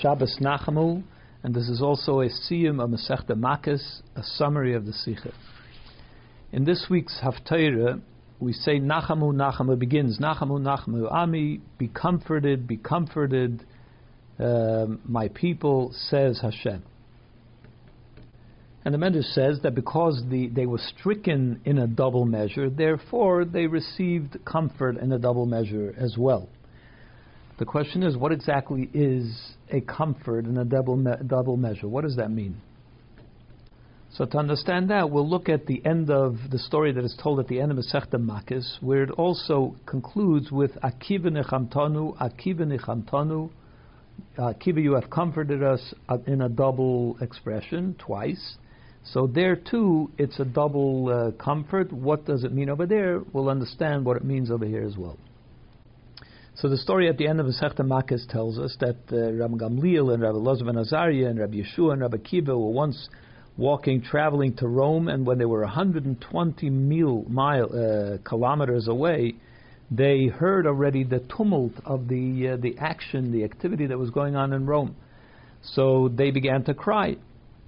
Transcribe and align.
Shabbos 0.00 0.38
Nachamu, 0.40 1.02
and 1.42 1.54
this 1.54 1.68
is 1.68 1.82
also 1.82 2.20
a 2.22 2.30
siyum 2.30 2.82
of 2.82 2.88
Masechta 2.88 3.32
Makis, 3.32 4.00
a 4.16 4.22
summary 4.22 4.74
of 4.74 4.86
the 4.86 4.92
Sikha. 4.92 5.32
In 6.50 6.64
this 6.64 6.86
week's 6.88 7.20
Haftarah, 7.22 8.00
we 8.38 8.54
say 8.54 8.80
Nachamu 8.80 9.34
Nachamu 9.34 9.78
begins 9.78 10.18
Nachamu 10.18 10.58
Nachamu 10.58 11.12
Ami, 11.12 11.60
be 11.76 11.88
comforted, 11.88 12.66
be 12.66 12.78
comforted, 12.78 13.66
uh, 14.38 14.86
my 15.04 15.28
people, 15.28 15.92
says 15.92 16.40
Hashem. 16.40 16.82
And 18.82 18.94
the 18.94 18.98
Medrash 18.98 19.34
says 19.34 19.60
that 19.62 19.74
because 19.74 20.24
the, 20.30 20.48
they 20.48 20.64
were 20.64 20.80
stricken 20.96 21.60
in 21.66 21.76
a 21.76 21.86
double 21.86 22.24
measure, 22.24 22.70
therefore 22.70 23.44
they 23.44 23.66
received 23.66 24.38
comfort 24.46 24.96
in 24.96 25.12
a 25.12 25.18
double 25.18 25.44
measure 25.44 25.94
as 25.98 26.16
well. 26.16 26.48
The 27.60 27.66
question 27.66 28.02
is, 28.02 28.16
what 28.16 28.32
exactly 28.32 28.88
is 28.94 29.38
a 29.70 29.82
comfort 29.82 30.46
in 30.46 30.56
a 30.56 30.64
double, 30.64 30.96
me- 30.96 31.12
double 31.26 31.58
measure? 31.58 31.88
What 31.88 32.04
does 32.04 32.16
that 32.16 32.30
mean? 32.30 32.56
So 34.14 34.24
to 34.24 34.38
understand 34.38 34.88
that, 34.88 35.10
we'll 35.10 35.28
look 35.28 35.50
at 35.50 35.66
the 35.66 35.84
end 35.84 36.08
of 36.10 36.38
the 36.50 36.58
story 36.58 36.90
that 36.92 37.04
is 37.04 37.14
told 37.22 37.38
at 37.38 37.48
the 37.48 37.60
end 37.60 37.70
of 37.70 37.76
Masechta 37.76 38.14
Makis, 38.14 38.80
where 38.80 39.02
it 39.02 39.10
also 39.10 39.76
concludes 39.84 40.50
with 40.50 40.70
Akiva 40.82 41.26
nechamtanu, 41.26 42.16
Akiva 42.16 42.62
nechamtanu, 42.62 43.50
Akiva, 44.38 44.82
you 44.82 44.94
have 44.94 45.10
comforted 45.10 45.62
us 45.62 45.92
in 46.26 46.40
a 46.40 46.48
double 46.48 47.18
expression 47.20 47.94
twice. 47.98 48.56
So 49.04 49.26
there 49.26 49.54
too, 49.54 50.10
it's 50.16 50.40
a 50.40 50.46
double 50.46 51.10
uh, 51.10 51.42
comfort. 51.42 51.92
What 51.92 52.24
does 52.24 52.42
it 52.42 52.54
mean 52.54 52.70
over 52.70 52.86
there? 52.86 53.20
We'll 53.34 53.50
understand 53.50 54.06
what 54.06 54.16
it 54.16 54.24
means 54.24 54.50
over 54.50 54.64
here 54.64 54.82
as 54.82 54.96
well. 54.96 55.18
So 56.60 56.68
the 56.68 56.76
story 56.76 57.08
at 57.08 57.16
the 57.16 57.26
end 57.26 57.40
of 57.40 57.46
Masechta 57.46 57.80
Makis 57.80 58.28
tells 58.28 58.58
us 58.58 58.76
that 58.80 58.96
uh, 59.10 59.32
Rabbi 59.32 59.54
Gamliel 59.54 60.12
and 60.12 60.22
Rabbi 60.22 60.36
Elazar 60.36 60.66
ben 60.66 60.76
Azariah 60.76 61.30
and 61.30 61.38
Rabbi 61.38 61.62
Yeshua 61.62 61.94
and 61.94 62.02
Rabbi 62.02 62.18
Kiva 62.18 62.50
were 62.50 62.70
once 62.70 63.08
walking, 63.56 64.02
traveling 64.02 64.54
to 64.56 64.68
Rome, 64.68 65.08
and 65.08 65.26
when 65.26 65.38
they 65.38 65.46
were 65.46 65.60
120 65.60 66.68
mile, 66.68 67.24
mile 67.28 67.64
uh, 67.64 68.18
kilometers 68.28 68.88
away, 68.88 69.36
they 69.90 70.26
heard 70.26 70.66
already 70.66 71.02
the 71.02 71.20
tumult 71.34 71.72
of 71.86 72.08
the 72.08 72.50
uh, 72.52 72.56
the 72.60 72.76
action, 72.76 73.32
the 73.32 73.42
activity 73.42 73.86
that 73.86 73.96
was 73.96 74.10
going 74.10 74.36
on 74.36 74.52
in 74.52 74.66
Rome. 74.66 74.94
So 75.62 76.10
they 76.14 76.30
began 76.30 76.64
to 76.64 76.74
cry. 76.74 77.16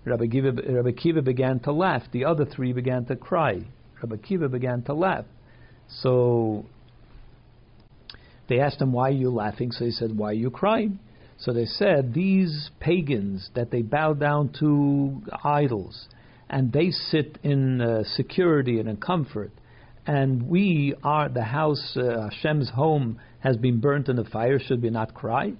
Rabbi 0.05 0.27
Kiva, 0.27 0.53
Rabbi 0.69 0.93
Kiva 0.93 1.23
began 1.23 1.61
to 1.61 1.73
laugh. 1.73 2.03
The 2.13 2.27
other 2.27 2.45
three 2.45 2.75
began 2.75 3.07
to 3.07 3.17
cry. 3.17 3.63
Rabbi 4.03 4.17
Kiva 4.17 4.51
began 4.51 4.83
to 4.83 4.93
laugh. 4.93 5.25
So 6.03 6.67
they 8.53 8.61
asked 8.61 8.83
him, 8.83 8.93
Why 8.93 9.09
are 9.09 9.13
you 9.13 9.31
laughing? 9.31 9.73
So 9.73 9.87
he 9.87 9.91
said, 9.91 10.15
Why 10.15 10.31
are 10.31 10.35
you 10.35 10.51
crying? 10.51 10.99
So 11.39 11.55
they 11.55 11.65
said, 11.65 12.13
These 12.13 12.71
pagans 12.81 13.49
that 13.55 13.71
they 13.71 13.81
bow 13.81 14.13
down 14.13 14.53
to 14.61 15.23
idols, 15.43 16.07
and 16.51 16.71
they 16.71 16.91
sit 16.91 17.39
in 17.43 17.81
uh, 17.81 18.03
security 18.05 18.79
and 18.79 18.91
in 18.91 18.99
comfort, 18.99 19.53
and 20.07 20.51
we 20.51 20.95
are 21.03 21.31
the 21.31 21.45
house, 21.45 21.97
uh, 21.97 22.29
Hashem's 22.29 22.69
home, 22.69 23.19
has 23.41 23.57
been 23.57 23.81
burnt 23.81 24.11
in 24.11 24.17
the 24.17 24.25
fire, 24.25 24.59
should 24.61 24.83
we 24.83 24.91
not 24.91 25.15
cry? 25.15 25.55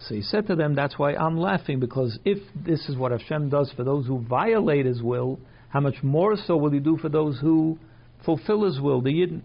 So 0.00 0.14
he 0.14 0.22
said 0.22 0.46
to 0.46 0.56
them, 0.56 0.74
That's 0.74 0.98
why 0.98 1.14
I'm 1.16 1.38
laughing, 1.38 1.80
because 1.80 2.18
if 2.24 2.38
this 2.54 2.88
is 2.88 2.96
what 2.96 3.12
Hashem 3.12 3.50
does 3.50 3.70
for 3.76 3.84
those 3.84 4.06
who 4.06 4.20
violate 4.20 4.86
His 4.86 5.02
will, 5.02 5.38
how 5.68 5.80
much 5.80 6.02
more 6.02 6.34
so 6.46 6.56
will 6.56 6.70
He 6.70 6.80
do 6.80 6.96
for 6.96 7.10
those 7.10 7.38
who 7.40 7.78
fulfill 8.24 8.64
His 8.64 8.80
will, 8.80 9.02
the 9.02 9.10
Yidden? 9.10 9.42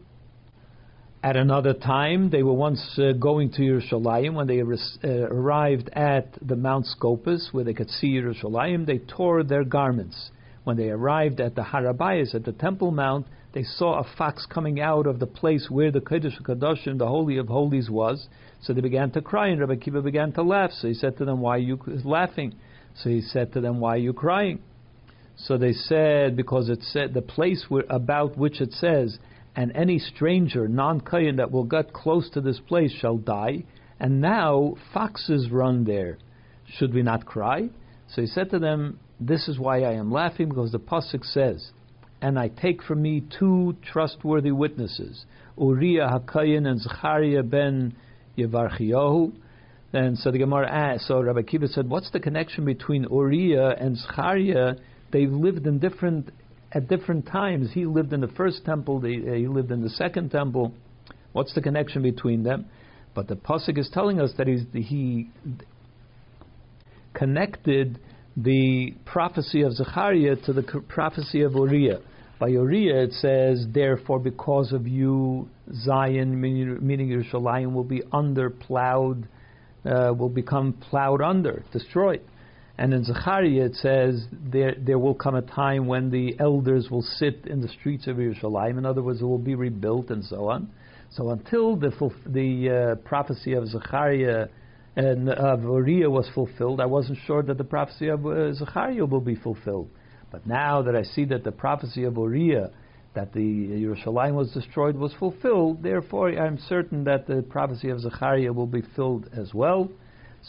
At 1.23 1.37
another 1.37 1.73
time, 1.73 2.31
they 2.31 2.43
were 2.43 2.51
once 2.51 2.99
uh, 2.99 3.13
going 3.13 3.49
to 3.51 3.61
Yerushalayim. 3.61 4.33
When 4.33 4.45
they 4.45 4.59
uh, 4.59 5.07
arrived 5.07 5.89
at 5.93 6.37
the 6.45 6.57
Mount 6.57 6.85
Scopus, 6.85 7.47
where 7.53 7.63
they 7.63 7.73
could 7.73 7.89
see 7.89 8.09
Yerushalayim, 8.15 8.85
they 8.85 8.97
tore 8.97 9.41
their 9.43 9.63
garments. 9.63 10.31
When 10.65 10.75
they 10.75 10.89
arrived 10.89 11.39
at 11.39 11.55
the 11.55 11.63
Har 11.63 11.83
HaBayis, 11.83 12.35
at 12.35 12.43
the 12.43 12.51
Temple 12.51 12.91
Mount, 12.91 13.25
they 13.53 13.63
saw 13.63 14.01
a 14.01 14.17
fox 14.17 14.45
coming 14.45 14.81
out 14.81 15.07
of 15.07 15.19
the 15.19 15.25
place 15.25 15.67
where 15.69 15.91
the 15.91 16.01
Kodesh 16.01 16.41
Kadoshim, 16.41 16.97
the 16.97 17.07
Holy 17.07 17.37
of 17.37 17.47
Holies, 17.47 17.89
was. 17.89 18.27
So 18.61 18.73
they 18.73 18.81
began 18.81 19.09
to 19.11 19.21
cry, 19.21 19.47
and 19.47 19.61
Rabbi 19.61 19.77
Kiva 19.77 20.01
began 20.01 20.33
to 20.33 20.43
laugh. 20.43 20.71
So 20.73 20.89
he 20.89 20.93
said 20.93 21.17
to 21.19 21.25
them, 21.25 21.39
"Why 21.39 21.55
are 21.55 21.59
you 21.59 21.79
laughing?" 22.03 22.53
So 22.95 23.09
he 23.09 23.21
said 23.21 23.53
to 23.53 23.61
them, 23.61 23.79
"Why 23.79 23.95
are 23.95 23.97
you 24.09 24.11
crying?" 24.11 24.59
So 25.37 25.57
they 25.57 25.71
said, 25.73 26.35
because 26.35 26.69
it 26.69 26.83
said 26.83 27.13
the 27.13 27.21
place 27.21 27.65
where, 27.69 27.85
about 27.89 28.37
which 28.37 28.59
it 28.59 28.73
says 28.73 29.17
and 29.55 29.71
any 29.75 29.99
stranger, 29.99 30.67
non 30.67 31.01
Kayan, 31.01 31.35
that 31.35 31.51
will 31.51 31.63
get 31.63 31.93
close 31.93 32.29
to 32.31 32.41
this 32.41 32.59
place 32.59 32.91
shall 32.91 33.17
die. 33.17 33.63
And 33.99 34.19
now 34.19 34.75
foxes 34.93 35.49
run 35.51 35.83
there. 35.83 36.17
Should 36.77 36.93
we 36.93 37.03
not 37.03 37.25
cry? 37.25 37.69
So 38.07 38.21
he 38.21 38.27
said 38.27 38.49
to 38.51 38.59
them, 38.59 38.99
This 39.19 39.47
is 39.47 39.59
why 39.59 39.81
I 39.81 39.93
am 39.93 40.11
laughing, 40.11 40.49
because 40.49 40.71
the 40.71 40.79
Pasuk 40.79 41.23
says, 41.23 41.71
And 42.21 42.39
I 42.39 42.47
take 42.47 42.81
from 42.81 43.01
me 43.01 43.23
two 43.39 43.77
trustworthy 43.83 44.51
witnesses, 44.51 45.25
Uriah 45.57 46.09
Hakayan 46.09 46.67
and 46.67 46.81
Zechariah 46.81 47.43
ben 47.43 47.95
Yevarchiyahu. 48.37 49.33
And 49.93 50.17
so 50.17 50.31
the 50.31 50.39
Gemara 50.39 50.71
asked, 50.71 51.05
so 51.07 51.21
Rabbi 51.21 51.43
Kiva 51.43 51.67
said, 51.67 51.87
What's 51.87 52.09
the 52.09 52.19
connection 52.19 52.65
between 52.65 53.03
Uriah 53.03 53.75
and 53.79 53.95
Zechariah? 53.95 54.75
They've 55.11 55.31
lived 55.31 55.67
in 55.67 55.77
different 55.77 56.31
at 56.73 56.87
different 56.87 57.27
times. 57.27 57.71
He 57.73 57.85
lived 57.85 58.13
in 58.13 58.21
the 58.21 58.27
first 58.29 58.65
temple, 58.65 58.99
the, 58.99 59.15
uh, 59.29 59.33
he 59.33 59.47
lived 59.47 59.71
in 59.71 59.81
the 59.81 59.89
second 59.89 60.31
temple. 60.31 60.73
What's 61.31 61.53
the 61.53 61.61
connection 61.61 62.01
between 62.01 62.43
them? 62.43 62.65
But 63.13 63.27
the 63.27 63.35
pasuk 63.35 63.77
is 63.77 63.89
telling 63.93 64.19
us 64.19 64.31
that 64.37 64.47
he 64.47 65.29
connected 67.13 67.99
the 68.35 68.95
prophecy 69.05 69.61
of 69.61 69.73
Zechariah 69.73 70.37
to 70.45 70.53
the 70.53 70.63
prophecy 70.87 71.41
of 71.41 71.53
Uriah. 71.53 71.99
By 72.39 72.47
Uriah, 72.47 73.03
it 73.03 73.13
says, 73.13 73.67
"Therefore, 73.71 74.19
because 74.19 74.73
of 74.73 74.87
you, 74.87 75.47
Zion, 75.71 76.41
meaning 76.41 77.09
Yerushalayim, 77.09 77.73
will 77.73 77.83
be 77.83 78.01
under 78.11 78.49
plowed, 78.49 79.27
uh, 79.85 80.13
will 80.17 80.29
become 80.29 80.73
plowed 80.73 81.21
under, 81.21 81.63
destroyed." 81.71 82.21
And 82.77 82.93
in 82.93 83.03
Zechariah 83.03 83.65
it 83.65 83.75
says 83.75 84.25
there 84.31 84.75
there 84.77 84.97
will 84.97 85.13
come 85.13 85.35
a 85.35 85.41
time 85.43 85.85
when 85.85 86.09
the 86.09 86.35
elders 86.39 86.89
will 86.89 87.03
sit 87.03 87.45
in 87.45 87.61
the 87.61 87.67
streets 87.67 88.07
of 88.07 88.17
Yerushalayim. 88.17 88.77
In 88.77 88.85
other 88.85 89.03
words, 89.03 89.21
it 89.21 89.25
will 89.25 89.37
be 89.37 89.55
rebuilt 89.55 90.09
and 90.09 90.25
so 90.25 90.49
on. 90.49 90.69
So 91.11 91.29
until 91.29 91.75
the 91.75 91.91
the 92.25 92.69
uh, 92.69 92.95
prophecy 93.07 93.53
of 93.53 93.67
Zechariah 93.67 94.47
and 94.95 95.29
of 95.29 95.61
Uriah 95.63 96.09
was 96.09 96.27
fulfilled, 96.33 96.81
I 96.81 96.87
wasn't 96.87 97.19
sure 97.27 97.43
that 97.43 97.57
the 97.57 97.63
prophecy 97.63 98.07
of 98.07 98.25
uh, 98.25 98.53
Zechariah 98.53 99.05
will 99.05 99.21
be 99.21 99.35
fulfilled. 99.35 99.89
But 100.31 100.47
now 100.47 100.81
that 100.81 100.95
I 100.95 101.03
see 101.03 101.25
that 101.25 101.43
the 101.43 101.51
prophecy 101.51 102.05
of 102.05 102.17
Uriah, 102.17 102.71
that 103.13 103.33
the 103.33 103.39
Yerushalayim 103.39 104.33
was 104.33 104.51
destroyed, 104.51 104.95
was 104.95 105.13
fulfilled, 105.19 105.83
therefore 105.83 106.29
I'm 106.29 106.57
certain 106.57 107.03
that 107.03 107.27
the 107.27 107.43
prophecy 107.43 107.89
of 107.89 107.99
Zechariah 107.99 108.51
will 108.51 108.65
be 108.65 108.81
filled 108.95 109.29
as 109.31 109.53
well. 109.53 109.89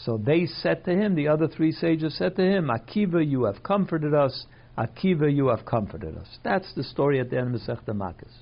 So 0.03 0.17
they 0.17 0.45
said 0.45 0.83
to 0.85 0.91
him, 0.91 1.15
the 1.15 1.29
other 1.29 1.47
three 1.47 1.71
sages 1.71 2.17
said 2.17 2.35
to 2.35 2.43
him, 2.43 2.67
Akiva, 2.67 3.25
you 3.25 3.45
have 3.45 3.63
comforted 3.63 4.13
us. 4.13 4.45
Akiva, 4.77 5.33
you 5.33 5.47
have 5.47 5.65
comforted 5.65 6.17
us. 6.17 6.27
That's 6.43 6.73
the 6.75 6.83
story 6.83 7.19
at 7.19 7.29
the 7.29 7.37
end 7.37 7.55
of 7.55 7.61
Masechta 7.61 7.93
Makis. 7.93 8.33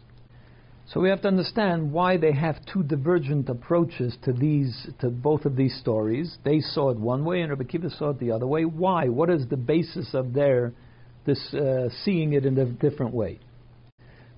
So 0.85 0.99
we 0.99 1.09
have 1.09 1.21
to 1.21 1.27
understand 1.27 1.93
why 1.93 2.17
they 2.17 2.33
have 2.33 2.57
two 2.71 2.83
divergent 2.83 3.47
approaches 3.49 4.17
to 4.23 4.33
these, 4.33 4.89
to 4.99 5.09
both 5.09 5.45
of 5.45 5.55
these 5.55 5.77
stories. 5.79 6.37
They 6.43 6.59
saw 6.59 6.89
it 6.89 6.97
one 6.97 7.23
way, 7.23 7.41
and 7.41 7.51
Rabbi 7.51 7.63
Kiva 7.63 7.89
saw 7.89 8.09
it 8.09 8.19
the 8.19 8.31
other 8.31 8.47
way. 8.47 8.65
Why? 8.65 9.07
What 9.07 9.29
is 9.29 9.47
the 9.47 9.57
basis 9.57 10.13
of 10.13 10.33
their 10.33 10.73
this 11.25 11.53
uh, 11.53 11.87
seeing 12.03 12.33
it 12.33 12.45
in 12.45 12.57
a 12.57 12.65
different 12.65 13.13
way? 13.13 13.39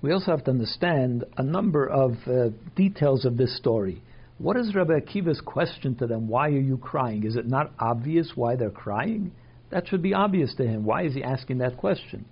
We 0.03 0.11
also 0.11 0.31
have 0.31 0.43
to 0.43 0.51
understand 0.51 1.23
a 1.35 1.43
number 1.43 1.87
of 1.87 2.11
uh, 2.27 2.49
details 2.75 3.25
of 3.25 3.37
this 3.37 3.57
story. 3.57 4.03
What 4.38 4.57
is 4.57 4.75
Rabbi 4.75 5.00
Akiva's 5.00 5.40
question 5.40 5.96
to 5.96 6.07
them? 6.07 6.28
Why 6.28 6.47
are 6.47 6.59
you 6.59 6.78
crying? 6.78 7.23
Is 7.23 7.37
it 7.37 7.47
not 7.47 7.72
obvious 7.79 8.34
why 8.35 8.58
they're 8.58 8.70
crying? 8.70 9.32
That 9.70 9.87
should 9.87 10.02
be 10.02 10.14
obvious 10.14 10.53
to 10.55 10.67
him. 10.67 10.84
Why 10.84 11.03
is 11.03 11.14
he 11.14 11.23
asking 11.23 11.59
that 11.59 11.78
question? 11.78 12.26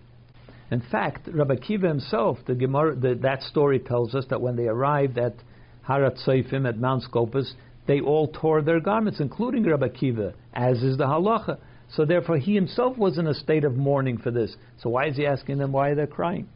In 0.69 0.81
fact, 0.81 1.29
Rabbi 1.31 1.55
Akiva 1.55 1.87
himself, 1.87 2.39
the 2.45 2.55
Gemara, 2.55 2.95
the, 2.95 3.15
that 3.21 3.41
story 3.43 3.79
tells 3.79 4.15
us 4.15 4.25
that 4.29 4.41
when 4.41 4.55
they 4.57 4.67
arrived 4.67 5.17
at 5.17 5.35
Har 5.83 6.01
HaTzofim 6.01 6.67
at 6.67 6.77
Mount 6.77 7.03
Scopus, 7.03 7.53
they 7.87 8.01
all 8.01 8.27
tore 8.27 8.61
their 8.61 8.79
garments, 8.79 9.19
including 9.19 9.65
Rabbi 9.65 9.87
Akiva, 9.87 10.33
as 10.53 10.83
is 10.83 10.97
the 10.97 11.05
halacha. 11.05 11.57
So 11.95 12.05
therefore, 12.05 12.37
he 12.37 12.55
himself 12.55 12.97
was 12.97 13.17
in 13.17 13.27
a 13.27 13.33
state 13.33 13.63
of 13.63 13.75
mourning 13.75 14.17
for 14.17 14.31
this. 14.31 14.55
So 14.81 14.89
why 14.89 15.07
is 15.07 15.15
he 15.15 15.25
asking 15.25 15.57
them 15.57 15.71
why 15.71 15.93
they're 15.93 16.07
crying? 16.07 16.49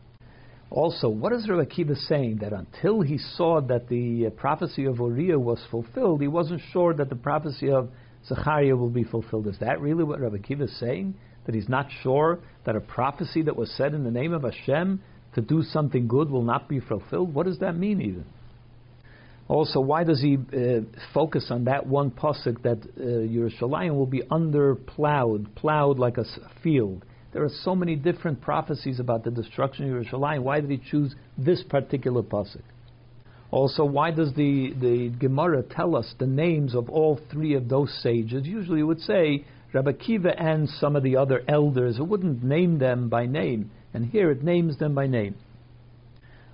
Also, 0.70 1.08
what 1.08 1.32
is 1.32 1.48
Rabbi 1.48 1.64
Akiva 1.64 1.96
saying? 1.96 2.40
That 2.42 2.52
until 2.52 3.02
he 3.02 3.18
saw 3.18 3.62
that 3.62 3.88
the 3.88 4.28
uh, 4.28 4.30
prophecy 4.32 4.86
of 4.86 4.98
Uriah 4.98 5.40
was 5.40 5.60
fulfilled, 5.72 6.22
he 6.22 6.28
wasn't 6.28 6.62
sure 6.72 6.94
that 6.94 7.10
the 7.10 7.16
prophecy 7.16 7.72
of 7.72 7.90
Zechariah 8.28 8.76
will 8.76 8.90
be 8.90 9.06
fulfilled. 9.06 9.48
Is 9.48 9.58
that 9.60 9.80
really 9.80 10.04
what 10.04 10.20
Rabbi 10.20 10.38
Akiva 10.38 10.64
is 10.64 10.80
saying? 10.80 11.16
That 11.46 11.56
he's 11.56 11.70
not 11.70 11.88
sure 12.04 12.40
that 12.66 12.76
a 12.76 12.82
prophecy 12.82 13.44
that 13.44 13.56
was 13.56 13.72
said 13.72 13.94
in 13.94 14.04
the 14.04 14.12
name 14.12 14.34
of 14.34 14.44
Hashem 14.44 15.02
to 15.36 15.42
do 15.42 15.62
something 15.64 16.08
good 16.08 16.30
will 16.30 16.44
not 16.44 16.68
be 16.68 16.82
fulfilled? 16.82 17.34
What 17.34 17.46
does 17.46 17.60
that 17.60 17.78
mean, 17.78 18.02
even? 18.02 18.26
Also, 19.48 19.80
why 19.80 20.04
does 20.04 20.22
he 20.22 20.36
uh, 20.36 20.82
focus 21.14 21.48
on 21.50 21.66
that 21.66 21.88
one 21.88 22.12
pasuk 22.12 22.62
that 22.64 22.80
uh, 22.80 23.02
Yerushalayim 23.02 23.96
will 23.96 24.06
be 24.06 24.24
under 24.30 24.76
plowed, 24.76 25.56
plowed 25.56 25.98
like 25.98 26.18
a 26.18 26.26
field? 26.62 27.06
There 27.38 27.46
are 27.46 27.52
so 27.62 27.76
many 27.76 27.96
different 27.96 28.42
prophecies 28.42 29.00
about 29.00 29.24
the 29.24 29.30
destruction 29.30 29.86
of 29.86 30.04
Yerushalayim. 30.04 30.42
Why 30.42 30.60
did 30.60 30.72
he 30.72 30.80
choose 30.90 31.14
this 31.38 31.62
particular 31.62 32.24
pasuk? 32.24 32.64
Also, 33.52 33.86
why 33.86 34.10
does 34.10 34.34
the, 34.34 34.74
the 34.82 35.10
Gemara 35.20 35.62
tell 35.62 35.96
us 35.96 36.16
the 36.18 36.26
names 36.26 36.74
of 36.74 36.90
all 36.90 37.20
three 37.32 37.54
of 37.54 37.70
those 37.70 37.96
sages? 38.02 38.48
Usually 38.48 38.80
it 38.80 38.86
would 38.86 39.02
say 39.02 39.46
Rabbi 39.72 39.92
Kiva 39.92 40.30
and 40.36 40.68
some 40.68 40.96
of 40.96 41.04
the 41.04 41.16
other 41.16 41.44
elders. 41.48 42.00
It 42.00 42.08
wouldn't 42.08 42.44
name 42.44 42.80
them 42.80 43.08
by 43.08 43.28
name. 43.28 43.70
And 43.94 44.08
here 44.08 44.32
it 44.32 44.44
names 44.44 44.80
them 44.80 44.96
by 44.96 45.06
name. 45.06 45.36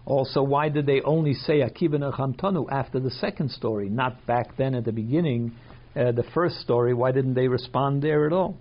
Also, 0.06 0.44
why 0.44 0.68
did 0.68 0.86
they 0.86 1.00
only 1.00 1.34
say 1.34 1.62
Akiva 1.62 1.96
Nechamtanu 1.96 2.70
after 2.70 3.00
the 3.00 3.12
second 3.12 3.52
story, 3.52 3.88
not 3.88 4.28
back 4.28 4.58
then 4.58 4.76
at 4.76 4.84
the 4.84 4.92
beginning, 4.92 5.54
uh, 5.96 6.12
the 6.12 6.26
first 6.34 6.58
story? 6.60 6.94
Why 6.94 7.14
didn't 7.14 7.36
they 7.36 7.48
respond 7.48 8.02
there 8.02 8.28
at 8.28 8.34
all? 8.34 8.58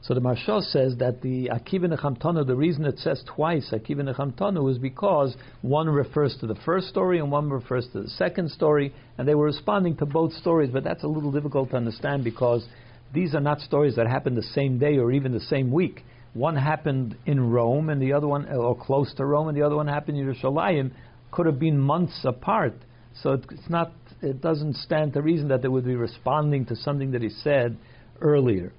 So 0.00 0.14
the 0.14 0.20
Maharsha 0.20 0.62
says 0.62 0.96
that 0.98 1.22
the 1.22 1.50
Akiva 1.52 1.92
Nechamtanu, 1.92 2.46
the 2.46 2.54
reason 2.54 2.84
it 2.84 2.98
says 3.00 3.22
twice 3.26 3.72
Akiva 3.72 4.02
Nechamtanu 4.02 4.70
is 4.70 4.78
because 4.78 5.36
one 5.62 5.88
refers 5.88 6.36
to 6.40 6.46
the 6.46 6.54
first 6.64 6.88
story 6.88 7.18
and 7.18 7.32
one 7.32 7.50
refers 7.50 7.88
to 7.92 8.02
the 8.02 8.10
second 8.10 8.50
story, 8.50 8.94
and 9.18 9.26
they 9.26 9.34
were 9.34 9.46
responding 9.46 9.96
to 9.96 10.06
both 10.06 10.32
stories, 10.34 10.70
but 10.72 10.84
that's 10.84 11.02
a 11.02 11.08
little 11.08 11.32
difficult 11.32 11.70
to 11.70 11.76
understand 11.76 12.22
because 12.22 12.66
these 13.12 13.34
are 13.34 13.40
not 13.40 13.60
stories 13.60 13.96
that 13.96 14.06
happened 14.06 14.36
the 14.36 14.42
same 14.42 14.78
day 14.78 14.98
or 14.98 15.10
even 15.10 15.32
the 15.32 15.40
same 15.40 15.72
week. 15.72 16.04
One 16.34 16.56
happened 16.56 17.16
in 17.26 17.50
Rome, 17.50 17.88
and 17.88 18.00
the 18.00 18.12
other 18.12 18.28
one, 18.28 18.48
or 18.48 18.76
close 18.76 19.12
to 19.14 19.24
Rome, 19.24 19.48
and 19.48 19.56
the 19.56 19.62
other 19.62 19.76
one 19.76 19.88
happened 19.88 20.18
in 20.18 20.26
Yerushalayim. 20.26 20.92
Could 21.30 21.46
have 21.46 21.58
been 21.58 21.78
months 21.78 22.20
apart. 22.24 22.74
So 23.22 23.32
it's 23.32 23.68
not. 23.68 23.92
It 24.22 24.40
doesn't 24.40 24.76
stand 24.76 25.14
to 25.14 25.22
reason 25.22 25.48
that 25.48 25.62
they 25.62 25.68
would 25.68 25.84
be 25.84 25.96
responding 25.96 26.66
to 26.66 26.76
something 26.76 27.12
that 27.12 27.22
he 27.22 27.30
said 27.30 27.76
earlier. 28.20 28.72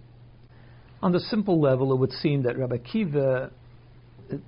On 1.01 1.11
the 1.11 1.19
simple 1.19 1.61
level, 1.61 1.93
it 1.93 1.97
would 1.97 2.11
seem 2.11 2.43
that 2.43 2.57
Rabbi 2.57 2.77
Kiva, 2.77 3.51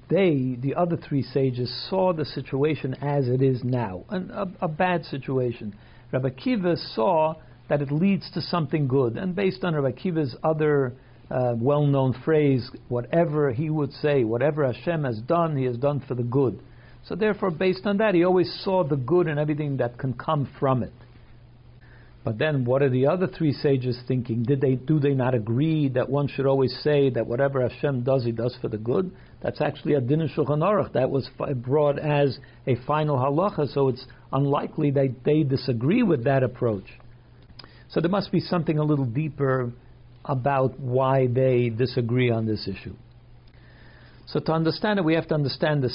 they, 0.10 0.58
the 0.60 0.76
other 0.76 0.98
three 0.98 1.24
sages, 1.24 1.72
saw 1.90 2.14
the 2.14 2.26
situation 2.26 2.94
as 2.96 3.28
it 3.28 3.42
is 3.42 3.64
now, 3.64 4.04
an, 4.10 4.32
a, 4.32 4.66
a 4.66 4.68
bad 4.68 5.06
situation. 5.06 5.74
Rabbi 6.12 6.30
Kiva 6.32 6.76
saw 6.76 7.36
that 7.70 7.82
it 7.82 7.92
leads 7.92 8.30
to 8.32 8.42
something 8.42 8.88
good, 8.88 9.16
and 9.16 9.34
based 9.34 9.64
on 9.64 9.76
Rabbi 9.76 9.96
Kiva's 9.98 10.36
other 10.44 10.94
uh, 11.30 11.54
well-known 11.58 12.14
phrase, 12.26 12.70
whatever 12.90 13.54
he 13.54 13.70
would 13.70 13.94
say, 13.94 14.26
whatever 14.26 14.70
Hashem 14.70 15.06
has 15.06 15.20
done, 15.20 15.56
he 15.56 15.64
has 15.64 15.78
done 15.78 16.04
for 16.06 16.16
the 16.16 16.24
good. 16.24 16.60
So 17.08 17.16
therefore, 17.16 17.52
based 17.52 17.86
on 17.86 17.98
that, 17.98 18.14
he 18.14 18.26
always 18.26 18.54
saw 18.64 18.84
the 18.84 18.98
good 18.98 19.28
and 19.28 19.40
everything 19.40 19.78
that 19.78 19.98
can 19.98 20.14
come 20.14 20.50
from 20.60 20.84
it. 20.84 20.92
But 22.24 22.38
then, 22.38 22.66
what 22.66 22.84
are 22.84 22.90
the 22.90 23.08
other 23.08 23.26
three 23.26 23.52
sages 23.52 24.00
thinking? 24.08 24.44
Did 24.44 24.62
they 24.62 24.76
do 24.76 25.00
they 25.00 25.14
not 25.14 25.34
agree 25.34 25.90
that 25.90 26.08
one 26.08 26.28
should 26.28 26.46
always 26.46 26.76
say 26.84 27.10
that 27.10 27.26
whatever 27.26 27.68
Hashem 27.68 28.04
does, 28.04 28.24
He 28.24 28.32
does 28.32 28.56
for 28.62 28.68
the 28.68 28.78
good? 28.78 29.12
That's 29.42 29.60
actually 29.60 29.96
a 29.96 30.02
din 30.02 30.30
Shulchan 30.30 30.60
Aruch. 30.60 30.94
That 30.94 31.10
was 31.10 31.28
brought 31.56 31.98
as 31.98 32.38
a 32.68 32.76
final 32.86 33.18
halacha, 33.18 33.74
so 33.74 33.88
it's 33.88 34.06
unlikely 34.32 34.92
that 34.92 35.16
they 35.26 35.42
disagree 35.42 36.04
with 36.04 36.26
that 36.26 36.44
approach. 36.44 36.86
So 37.90 38.02
there 38.02 38.12
must 38.12 38.32
be 38.32 38.40
something 38.40 38.78
a 38.78 38.84
little 38.84 39.06
deeper 39.06 39.72
about 40.24 40.80
why 40.80 41.26
they 41.26 41.70
disagree 41.70 42.30
on 42.30 42.46
this 42.46 42.68
issue. 42.68 42.94
So 44.28 44.40
to 44.40 44.52
understand 44.54 45.00
it, 45.00 45.06
we 45.06 45.16
have 45.16 45.28
to 45.30 45.34
understand 45.34 45.84
the 45.84 45.90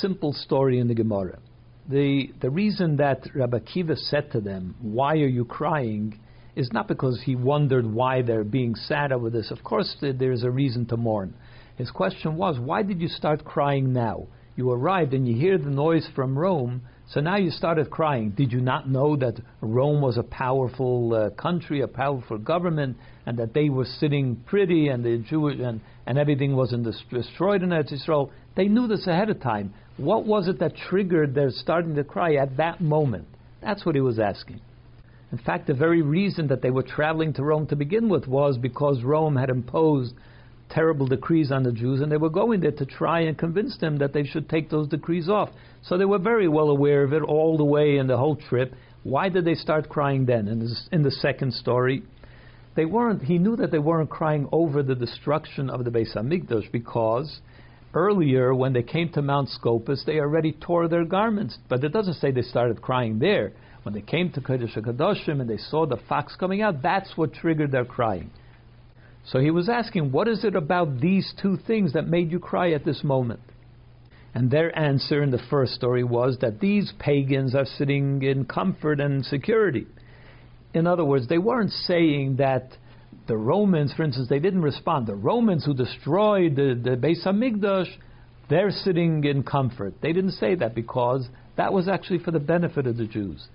simple 0.00 0.32
story 0.32 0.78
in 0.78 0.86
the 0.86 0.94
Gemara. 0.94 1.40
The, 1.88 2.32
the 2.40 2.50
reason 2.50 2.96
that 2.96 3.26
Rabbi 3.34 3.58
Kiva 3.60 3.96
said 3.96 4.30
to 4.32 4.40
them, 4.40 4.76
Why 4.80 5.14
are 5.14 5.26
you 5.26 5.44
crying? 5.44 6.18
is 6.54 6.70
not 6.72 6.88
because 6.88 7.22
he 7.24 7.34
wondered 7.34 7.86
why 7.86 8.22
they're 8.22 8.44
being 8.44 8.74
sad 8.74 9.12
over 9.12 9.30
this. 9.30 9.50
Of 9.50 9.64
course, 9.64 9.96
there's 10.00 10.42
a 10.42 10.50
reason 10.50 10.86
to 10.86 10.96
mourn. 10.96 11.34
His 11.76 11.90
question 11.90 12.36
was, 12.36 12.58
Why 12.58 12.82
did 12.82 13.00
you 13.00 13.08
start 13.08 13.44
crying 13.44 13.92
now? 13.92 14.26
You 14.54 14.70
arrived 14.70 15.14
and 15.14 15.26
you 15.26 15.34
hear 15.34 15.56
the 15.56 15.70
noise 15.70 16.06
from 16.14 16.38
Rome, 16.38 16.82
so 17.08 17.20
now 17.20 17.36
you 17.36 17.50
started 17.50 17.90
crying. 17.90 18.30
Did 18.30 18.52
you 18.52 18.60
not 18.60 18.88
know 18.88 19.16
that 19.16 19.40
Rome 19.62 20.02
was 20.02 20.18
a 20.18 20.22
powerful 20.22 21.14
uh, 21.14 21.30
country, 21.30 21.80
a 21.80 21.88
powerful 21.88 22.36
government, 22.36 22.98
and 23.24 23.38
that 23.38 23.54
they 23.54 23.70
were 23.70 23.86
sitting 23.86 24.36
pretty 24.46 24.88
and 24.88 25.02
the 25.02 25.18
Jewish 25.18 25.58
and, 25.58 25.80
and 26.06 26.18
everything 26.18 26.54
wasn't 26.54 26.86
destroyed 27.10 27.62
in 27.62 27.70
Eretz 27.70 27.92
Israel? 27.92 28.30
They 28.54 28.68
knew 28.68 28.86
this 28.86 29.06
ahead 29.06 29.30
of 29.30 29.40
time. 29.40 29.72
What 29.96 30.26
was 30.26 30.48
it 30.48 30.58
that 30.60 30.76
triggered 30.76 31.34
their 31.34 31.50
starting 31.50 31.94
to 31.96 32.04
cry 32.04 32.34
at 32.34 32.56
that 32.56 32.80
moment? 32.80 33.26
That's 33.60 33.84
what 33.84 33.94
he 33.94 34.00
was 34.00 34.18
asking. 34.18 34.60
In 35.30 35.38
fact, 35.38 35.66
the 35.66 35.74
very 35.74 36.02
reason 36.02 36.48
that 36.48 36.60
they 36.62 36.70
were 36.70 36.82
traveling 36.82 37.32
to 37.34 37.42
Rome 37.42 37.66
to 37.68 37.76
begin 37.76 38.08
with 38.08 38.26
was 38.26 38.58
because 38.58 39.02
Rome 39.02 39.36
had 39.36 39.48
imposed 39.48 40.14
terrible 40.68 41.06
decrees 41.06 41.52
on 41.52 41.62
the 41.62 41.72
Jews, 41.72 42.00
and 42.00 42.10
they 42.10 42.16
were 42.16 42.30
going 42.30 42.60
there 42.60 42.72
to 42.72 42.86
try 42.86 43.20
and 43.20 43.36
convince 43.36 43.76
them 43.78 43.98
that 43.98 44.12
they 44.12 44.24
should 44.24 44.48
take 44.48 44.70
those 44.70 44.88
decrees 44.88 45.28
off. 45.28 45.50
So 45.82 45.98
they 45.98 46.04
were 46.04 46.18
very 46.18 46.48
well 46.48 46.70
aware 46.70 47.02
of 47.02 47.12
it 47.12 47.22
all 47.22 47.56
the 47.56 47.64
way 47.64 47.98
in 47.98 48.06
the 48.06 48.16
whole 48.16 48.36
trip. 48.36 48.74
Why 49.02 49.28
did 49.28 49.44
they 49.44 49.54
start 49.54 49.88
crying 49.88 50.26
then? 50.26 50.48
In, 50.48 50.60
this, 50.60 50.88
in 50.92 51.02
the 51.02 51.10
second 51.10 51.52
story, 51.54 52.02
they 52.74 52.84
weren't. 52.84 53.22
He 53.22 53.38
knew 53.38 53.56
that 53.56 53.70
they 53.70 53.78
weren't 53.78 54.10
crying 54.10 54.48
over 54.52 54.82
the 54.82 54.94
destruction 54.94 55.68
of 55.68 55.84
the 55.84 55.90
Beis 55.90 56.16
Hamikdash 56.16 56.70
because 56.72 57.40
earlier, 57.94 58.54
when 58.54 58.72
they 58.72 58.82
came 58.82 59.10
to 59.12 59.22
Mount 59.22 59.48
Scopus, 59.48 60.04
they 60.04 60.18
already 60.18 60.52
tore 60.52 60.88
their 60.88 61.04
garments. 61.04 61.58
But 61.68 61.84
it 61.84 61.92
doesn't 61.92 62.14
say 62.14 62.30
they 62.30 62.42
started 62.42 62.82
crying 62.82 63.18
there. 63.18 63.52
When 63.82 63.94
they 63.94 64.00
came 64.00 64.30
to 64.32 64.40
Kodesh 64.40 64.76
HaKadoshim 64.76 65.40
and 65.40 65.50
they 65.50 65.56
saw 65.56 65.86
the 65.86 65.98
fox 66.08 66.36
coming 66.36 66.62
out, 66.62 66.82
that's 66.82 67.16
what 67.16 67.34
triggered 67.34 67.72
their 67.72 67.84
crying. 67.84 68.30
So 69.24 69.38
he 69.38 69.50
was 69.50 69.68
asking, 69.68 70.12
What 70.12 70.28
is 70.28 70.44
it 70.44 70.56
about 70.56 71.00
these 71.00 71.32
two 71.40 71.56
things 71.56 71.92
that 71.92 72.06
made 72.06 72.30
you 72.30 72.38
cry 72.38 72.72
at 72.72 72.84
this 72.84 73.02
moment? 73.04 73.40
And 74.34 74.50
their 74.50 74.76
answer 74.78 75.22
in 75.22 75.30
the 75.30 75.42
first 75.50 75.74
story 75.74 76.04
was 76.04 76.38
that 76.40 76.60
these 76.60 76.92
pagans 76.98 77.54
are 77.54 77.66
sitting 77.66 78.22
in 78.22 78.46
comfort 78.46 78.98
and 78.98 79.24
security. 79.24 79.86
In 80.72 80.86
other 80.86 81.04
words, 81.04 81.28
they 81.28 81.38
weren't 81.38 81.70
saying 81.70 82.36
that 82.36 82.76
the 83.26 83.36
Romans, 83.36 83.92
for 83.94 84.02
instance, 84.02 84.28
they 84.28 84.38
didn't 84.38 84.62
respond. 84.62 85.06
The 85.06 85.14
Romans 85.14 85.64
who 85.64 85.74
destroyed 85.74 86.56
the, 86.56 86.78
the 86.82 86.96
Beis 86.96 87.24
Hamikdash, 87.26 87.88
they're 88.50 88.70
sitting 88.70 89.24
in 89.24 89.42
comfort. 89.42 89.94
They 90.02 90.12
didn't 90.12 90.32
say 90.32 90.54
that 90.56 90.74
because 90.74 91.28
that 91.56 91.72
was 91.72 91.88
actually 91.88 92.18
for 92.18 92.30
the 92.30 92.40
benefit 92.40 92.86
of 92.86 92.96
the 92.96 93.06
Jews. 93.06 93.46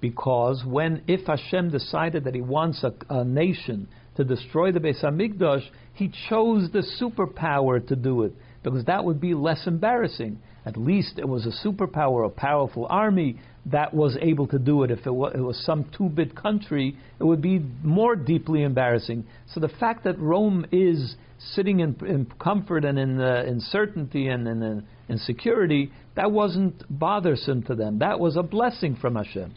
Because 0.00 0.62
when, 0.66 1.02
if 1.06 1.26
Hashem 1.26 1.70
decided 1.70 2.24
that 2.24 2.34
He 2.34 2.42
wants 2.42 2.84
a, 2.84 2.92
a 3.08 3.24
nation 3.24 3.88
to 4.16 4.24
destroy 4.24 4.70
the 4.70 4.80
Beis 4.80 5.02
Hamikdash, 5.02 5.64
he 5.94 6.12
chose 6.28 6.70
the 6.72 6.86
superpower 7.00 7.86
to 7.86 7.96
do 7.96 8.24
it 8.24 8.32
because 8.64 8.84
that 8.86 9.04
would 9.04 9.20
be 9.20 9.34
less 9.34 9.66
embarrassing. 9.66 10.40
At 10.66 10.76
least 10.76 11.18
it 11.18 11.28
was 11.28 11.46
a 11.46 11.66
superpower, 11.66 12.26
a 12.26 12.30
powerful 12.30 12.86
army 12.88 13.38
that 13.66 13.94
was 13.94 14.16
able 14.20 14.46
to 14.48 14.58
do 14.58 14.82
it. 14.82 14.90
If 14.90 15.06
it 15.06 15.14
was, 15.14 15.32
it 15.34 15.40
was 15.40 15.62
some 15.64 15.88
two-bit 15.96 16.34
country, 16.34 16.96
it 17.20 17.24
would 17.24 17.42
be 17.42 17.60
more 17.82 18.16
deeply 18.16 18.62
embarrassing. 18.62 19.26
So 19.52 19.60
the 19.60 19.68
fact 19.68 20.04
that 20.04 20.18
Rome 20.18 20.66
is 20.72 21.14
sitting 21.38 21.80
in, 21.80 21.96
in 22.06 22.26
comfort 22.42 22.84
and 22.84 22.98
in, 22.98 23.20
uh, 23.20 23.44
in 23.46 23.60
certainty 23.60 24.28
and 24.28 24.48
in, 24.48 24.62
uh, 24.62 24.80
in 25.08 25.18
security, 25.18 25.92
that 26.16 26.32
wasn't 26.32 26.82
bothersome 26.88 27.62
to 27.64 27.74
them. 27.74 27.98
That 27.98 28.18
was 28.18 28.36
a 28.36 28.42
blessing 28.42 28.96
from 28.96 29.16
Hashem. 29.16 29.54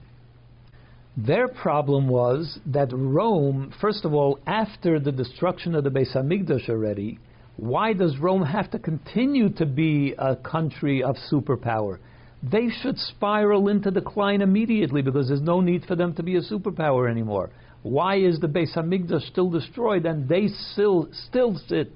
Their 1.16 1.48
problem 1.48 2.10
was 2.10 2.60
that 2.68 2.90
Rome, 2.92 3.74
first 3.82 4.06
of 4.06 4.14
all, 4.14 4.40
after 4.46 5.00
the 5.00 5.12
destruction 5.12 5.74
of 5.74 5.84
the 5.84 5.90
Beis 5.90 6.16
Hamikdash 6.16 6.70
already, 6.70 7.20
why 7.58 7.94
does 7.94 8.18
Rome 8.20 8.44
have 8.44 8.72
to 8.72 8.80
continue 8.80 9.50
to 9.54 9.66
be 9.66 10.14
a 10.18 10.36
country 10.36 11.04
of 11.04 11.16
superpower? 11.32 11.98
They 12.44 12.70
should 12.70 12.98
spiral 13.00 13.68
into 13.68 13.90
decline 13.90 14.42
immediately 14.42 15.02
because 15.02 15.28
there's 15.28 15.42
no 15.42 15.60
need 15.60 15.86
for 15.86 15.96
them 15.96 16.14
to 16.16 16.24
be 16.24 16.36
a 16.36 16.42
superpower 16.42 17.10
anymore. 17.10 17.50
Why 17.82 18.18
is 18.18 18.40
the 18.40 18.48
Beis 18.48 18.76
Hamikdash 18.76 19.28
still 19.32 19.50
destroyed 19.50 20.06
and 20.06 20.30
they 20.30 20.48
still 20.72 21.10
still 21.30 21.60
sit 21.68 21.92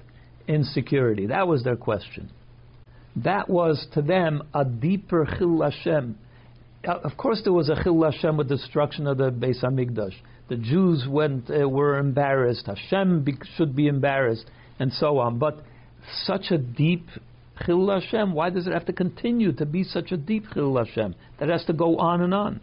in 0.48 0.64
security? 0.64 1.26
That 1.26 1.46
was 1.46 1.62
their 1.62 1.76
question. 1.76 2.30
That 3.16 3.48
was 3.48 3.86
to 3.94 4.02
them 4.02 4.42
a 4.52 4.64
deeper 4.64 5.28
chil 5.38 5.62
Hashem 5.62 6.18
uh, 6.86 6.98
of 7.04 7.16
course, 7.16 7.40
there 7.44 7.52
was 7.52 7.68
a 7.68 7.80
chil 7.82 8.02
Hashem 8.02 8.36
with 8.36 8.48
destruction 8.48 9.06
of 9.06 9.18
the 9.18 9.30
Beis 9.30 9.62
Hamikdash. 9.62 10.14
The 10.48 10.56
Jews 10.56 11.06
went 11.08 11.48
uh, 11.48 11.68
were 11.68 11.98
embarrassed. 11.98 12.66
Hashem 12.66 13.22
be, 13.22 13.34
should 13.56 13.76
be 13.76 13.86
embarrassed, 13.86 14.46
and 14.82 14.92
so 14.92 15.18
on. 15.18 15.38
But 15.38 15.60
such 16.24 16.50
a 16.50 16.58
deep 16.58 17.06
chil 17.64 17.88
Hashem. 17.88 18.32
Why 18.32 18.50
does 18.50 18.66
it 18.66 18.72
have 18.72 18.86
to 18.86 18.92
continue 18.92 19.52
to 19.52 19.64
be 19.64 19.84
such 19.84 20.10
a 20.10 20.16
deep 20.16 20.44
chil 20.52 20.76
Hashem? 20.76 21.14
That 21.38 21.48
has 21.48 21.64
to 21.66 21.72
go 21.72 21.98
on 21.98 22.20
and 22.20 22.34
on. 22.34 22.60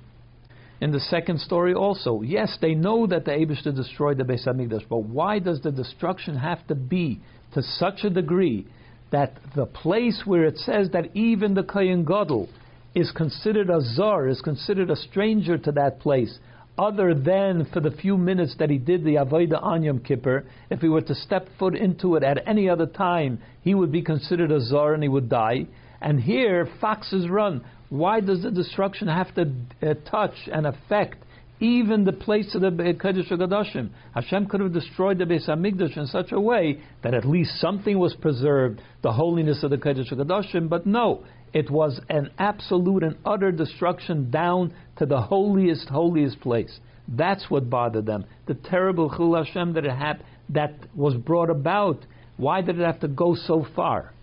In 0.82 0.92
the 0.92 1.00
second 1.00 1.40
story, 1.40 1.74
also, 1.74 2.22
yes, 2.22 2.58
they 2.62 2.74
know 2.74 3.08
that 3.08 3.24
the 3.24 3.32
Abishta 3.32 3.74
destroyed 3.74 4.18
the 4.18 4.26
Beis 4.26 4.46
Hamikdash, 4.46 4.88
but 4.90 5.04
why 5.04 5.40
does 5.40 5.62
the 5.62 5.72
destruction 5.72 6.36
have 6.36 6.66
to 6.68 6.76
be 6.76 7.22
to 7.54 7.64
such 7.64 8.04
a 8.04 8.10
degree 8.10 8.68
that 9.12 9.38
the 9.56 9.66
place 9.66 10.24
where 10.26 10.44
it 10.44 10.58
says 10.58 10.90
that 10.92 11.16
even 11.16 11.54
the 11.54 11.64
Kohen 11.64 12.04
Gadol 12.04 12.50
is 12.96 13.12
considered 13.12 13.70
a 13.70 13.80
czar, 13.82 14.28
is 14.28 14.42
considered 14.42 14.90
a 14.90 14.96
stranger 14.96 15.58
to 15.58 15.72
that 15.72 16.00
place, 16.00 16.38
other 16.80 17.14
than 17.14 17.66
for 17.74 17.82
the 17.82 17.92
few 17.92 18.18
minutes 18.18 18.56
that 18.58 18.70
he 18.70 18.78
did 18.78 19.04
the 19.04 19.16
Avodah 19.16 19.62
on 19.62 19.84
Yom 19.84 20.00
Kippur, 20.00 20.46
if 20.70 20.80
he 20.80 20.88
were 20.88 21.02
to 21.02 21.14
step 21.14 21.50
foot 21.60 21.76
into 21.76 22.16
it 22.16 22.24
at 22.24 22.48
any 22.48 22.70
other 22.70 22.86
time, 22.86 23.40
he 23.62 23.76
would 23.76 23.92
be 23.92 24.02
considered 24.02 24.50
a 24.50 24.62
czar 24.62 24.94
and 24.94 25.04
he 25.04 25.10
would 25.10 25.28
die. 25.28 25.68
And 26.00 26.22
here, 26.22 26.70
foxes 26.80 27.28
run. 27.28 27.66
Why 27.90 28.22
does 28.22 28.44
the 28.44 28.52
destruction 28.52 29.10
have 29.10 29.36
to 29.36 29.52
uh, 29.82 29.96
touch 30.10 30.36
and 30.52 30.66
affect 30.66 31.18
even 31.60 32.06
the 32.06 32.14
place 32.14 32.56
of 32.56 32.62
the 32.62 32.70
Kodesh 32.70 33.30
HaKadoshim. 33.30 33.90
Hashem 34.14 34.48
could 34.48 34.62
have 34.62 34.74
destroyed 34.74 35.18
the 35.18 35.26
Beis 35.26 35.48
Hamikdash 35.48 35.98
in 35.98 36.08
such 36.08 36.32
a 36.32 36.40
way 36.40 36.82
that 37.04 37.14
at 37.14 37.26
least 37.26 37.60
something 37.60 38.00
was 38.00 38.16
preserved, 38.16 38.82
the 39.02 39.12
holiness 39.12 39.62
of 39.64 39.72
the 39.72 39.78
Kodesh 39.78 40.12
HaKadoshim, 40.12 40.70
but 40.70 40.86
no, 40.86 41.26
it 41.54 41.70
was 41.70 42.00
an 42.10 42.30
absolute 42.38 43.04
and 43.04 43.18
utter 43.26 43.52
destruction 43.52 44.30
down 44.30 44.74
to 44.98 45.06
the 45.06 45.22
holiest, 45.22 45.90
holiest 45.90 46.40
place. 46.42 46.80
That's 47.08 47.50
what 47.50 47.70
bothered 47.70 48.06
them. 48.06 48.26
The 48.46 48.54
terrible 48.54 49.14
Chil 49.16 49.36
Hashem 49.36 49.74
that 49.74 49.86
it 49.86 49.92
had, 49.92 50.24
that 50.50 50.74
was 50.96 51.16
brought 51.16 51.50
about. 51.50 52.06
Why 52.38 52.62
did 52.62 52.80
it 52.80 52.86
have 52.86 53.00
to 53.02 53.08
go 53.08 53.36
so 53.36 53.66
far? 53.76 54.14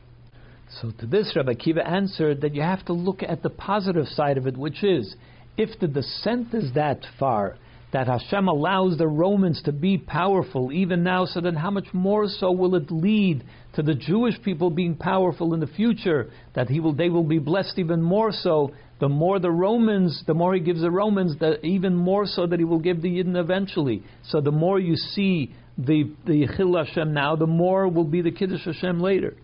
So 0.80 0.90
to 0.98 1.06
this, 1.06 1.32
Rabbi 1.34 1.54
Kiva 1.54 1.86
answered 1.86 2.40
that 2.40 2.54
you 2.54 2.62
have 2.62 2.84
to 2.86 2.92
look 2.92 3.22
at 3.22 3.42
the 3.42 3.50
positive 3.50 4.06
side 4.06 4.38
of 4.38 4.46
it, 4.46 4.56
which 4.56 4.82
is 4.82 5.16
if 5.56 5.78
the 5.80 5.88
descent 5.88 6.54
is 6.54 6.72
that 6.74 7.04
far, 7.18 7.56
that 7.92 8.08
Hashem 8.08 8.48
allows 8.48 8.98
the 8.98 9.06
Romans 9.06 9.62
to 9.64 9.72
be 9.72 9.96
powerful 9.96 10.72
even 10.72 11.02
now, 11.02 11.24
so 11.24 11.40
then 11.40 11.54
how 11.54 11.70
much 11.70 11.86
more 11.92 12.26
so 12.28 12.50
will 12.50 12.74
it 12.74 12.90
lead 12.90 13.44
to 13.74 13.82
the 13.82 13.94
Jewish 13.94 14.34
people 14.42 14.70
being 14.70 14.96
powerful 14.96 15.54
in 15.54 15.60
the 15.60 15.66
future? 15.66 16.30
That 16.54 16.68
he 16.68 16.80
will, 16.80 16.92
they 16.94 17.08
will 17.08 17.24
be 17.24 17.38
blessed 17.38 17.78
even 17.78 18.02
more 18.02 18.32
so. 18.32 18.72
The 18.98 19.08
more 19.08 19.38
the 19.38 19.50
Romans, 19.50 20.24
the 20.26 20.34
more 20.34 20.54
he 20.54 20.60
gives 20.60 20.80
the 20.80 20.90
Romans, 20.90 21.38
the, 21.38 21.64
even 21.64 21.94
more 21.94 22.26
so 22.26 22.46
that 22.46 22.58
he 22.58 22.64
will 22.64 22.80
give 22.80 23.02
the 23.02 23.18
Yidden 23.18 23.36
eventually. 23.36 24.02
So 24.24 24.40
the 24.40 24.52
more 24.52 24.80
you 24.80 24.96
see 24.96 25.54
the 25.78 26.10
the 26.26 26.48
Chil 26.56 26.76
Hashem 26.76 27.12
now, 27.12 27.36
the 27.36 27.46
more 27.46 27.88
will 27.88 28.04
be 28.04 28.22
the 28.22 28.30
Kiddush 28.30 28.64
Hashem 28.64 29.00
later. 29.00 29.36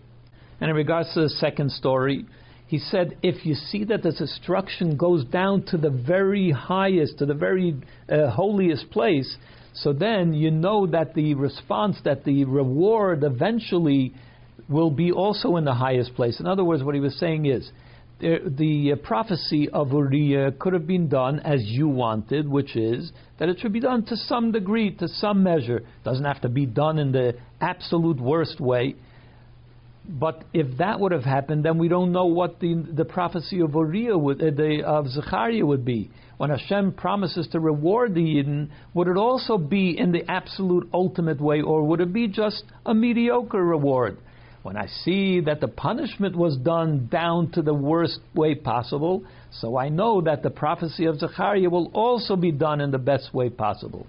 And 0.59 0.69
in 0.69 0.75
regards 0.75 1.13
to 1.13 1.21
the 1.21 1.29
second 1.29 1.71
story, 1.71 2.25
he 2.73 2.79
said, 2.79 3.19
if 3.21 3.45
you 3.45 3.53
see 3.53 3.83
that 3.83 4.01
the 4.01 4.11
destruction 4.11 4.97
goes 4.97 5.23
down 5.25 5.61
to 5.67 5.77
the 5.77 5.91
very 5.91 6.49
highest, 6.49 7.19
to 7.19 7.27
the 7.27 7.35
very 7.35 7.79
uh, 8.09 8.31
holiest 8.31 8.89
place, 8.89 9.37
so 9.75 9.93
then 9.93 10.33
you 10.33 10.49
know 10.49 10.87
that 10.87 11.13
the 11.13 11.35
response, 11.35 11.97
that 12.03 12.23
the 12.23 12.45
reward 12.45 13.23
eventually 13.23 14.15
will 14.67 14.89
be 14.89 15.11
also 15.11 15.57
in 15.57 15.65
the 15.65 15.73
highest 15.75 16.15
place. 16.15 16.39
In 16.39 16.47
other 16.47 16.63
words, 16.63 16.81
what 16.81 16.95
he 16.95 16.99
was 16.99 17.15
saying 17.19 17.45
is, 17.45 17.69
the, 18.19 18.39
the 18.57 18.93
uh, 18.93 18.95
prophecy 19.05 19.69
of 19.69 19.91
Uriah 19.91 20.51
could 20.53 20.73
have 20.73 20.87
been 20.87 21.09
done 21.09 21.41
as 21.41 21.61
you 21.63 21.87
wanted, 21.87 22.49
which 22.49 22.75
is 22.75 23.11
that 23.37 23.49
it 23.49 23.59
should 23.59 23.73
be 23.73 23.81
done 23.81 24.03
to 24.05 24.17
some 24.17 24.51
degree, 24.51 24.95
to 24.95 25.07
some 25.07 25.43
measure. 25.43 25.77
It 25.77 26.03
doesn't 26.03 26.25
have 26.25 26.41
to 26.41 26.49
be 26.49 26.65
done 26.65 26.97
in 26.97 27.11
the 27.11 27.35
absolute 27.61 28.19
worst 28.19 28.59
way. 28.59 28.95
But 30.07 30.43
if 30.53 30.77
that 30.79 30.99
would 30.99 31.13
have 31.13 31.23
happened, 31.23 31.63
then 31.63 31.77
we 31.77 31.87
don't 31.87 32.11
know 32.11 32.25
what 32.25 32.59
the, 32.59 32.75
the 32.75 33.05
prophecy 33.05 33.61
of 33.61 33.73
Uriah 33.73 34.17
would, 34.17 34.41
uh, 34.41 34.51
the, 34.51 34.83
of 34.85 35.07
Zechariah 35.07 35.65
would 35.65 35.85
be. 35.85 36.11
When 36.37 36.49
Hashem 36.49 36.93
promises 36.93 37.47
to 37.53 37.59
reward 37.59 38.13
the 38.13 38.21
Yidden, 38.21 38.69
would 38.93 39.07
it 39.07 39.15
also 39.15 39.57
be 39.57 39.97
in 39.97 40.11
the 40.11 40.29
absolute 40.29 40.89
ultimate 40.93 41.39
way, 41.39 41.61
or 41.61 41.83
would 41.83 42.01
it 42.01 42.11
be 42.11 42.27
just 42.27 42.65
a 42.85 42.93
mediocre 42.93 43.63
reward? 43.63 44.17
When 44.63 44.75
I 44.75 44.87
see 44.87 45.41
that 45.41 45.61
the 45.61 45.67
punishment 45.67 46.35
was 46.35 46.57
done 46.57 47.07
down 47.07 47.51
to 47.51 47.61
the 47.61 47.73
worst 47.73 48.19
way 48.33 48.55
possible, 48.55 49.23
so 49.51 49.77
I 49.77 49.89
know 49.89 50.21
that 50.21 50.43
the 50.43 50.49
prophecy 50.49 51.05
of 51.05 51.19
Zechariah 51.19 51.69
will 51.69 51.91
also 51.93 52.35
be 52.35 52.51
done 52.51 52.81
in 52.81 52.91
the 52.91 52.97
best 52.97 53.33
way 53.33 53.49
possible. 53.49 54.07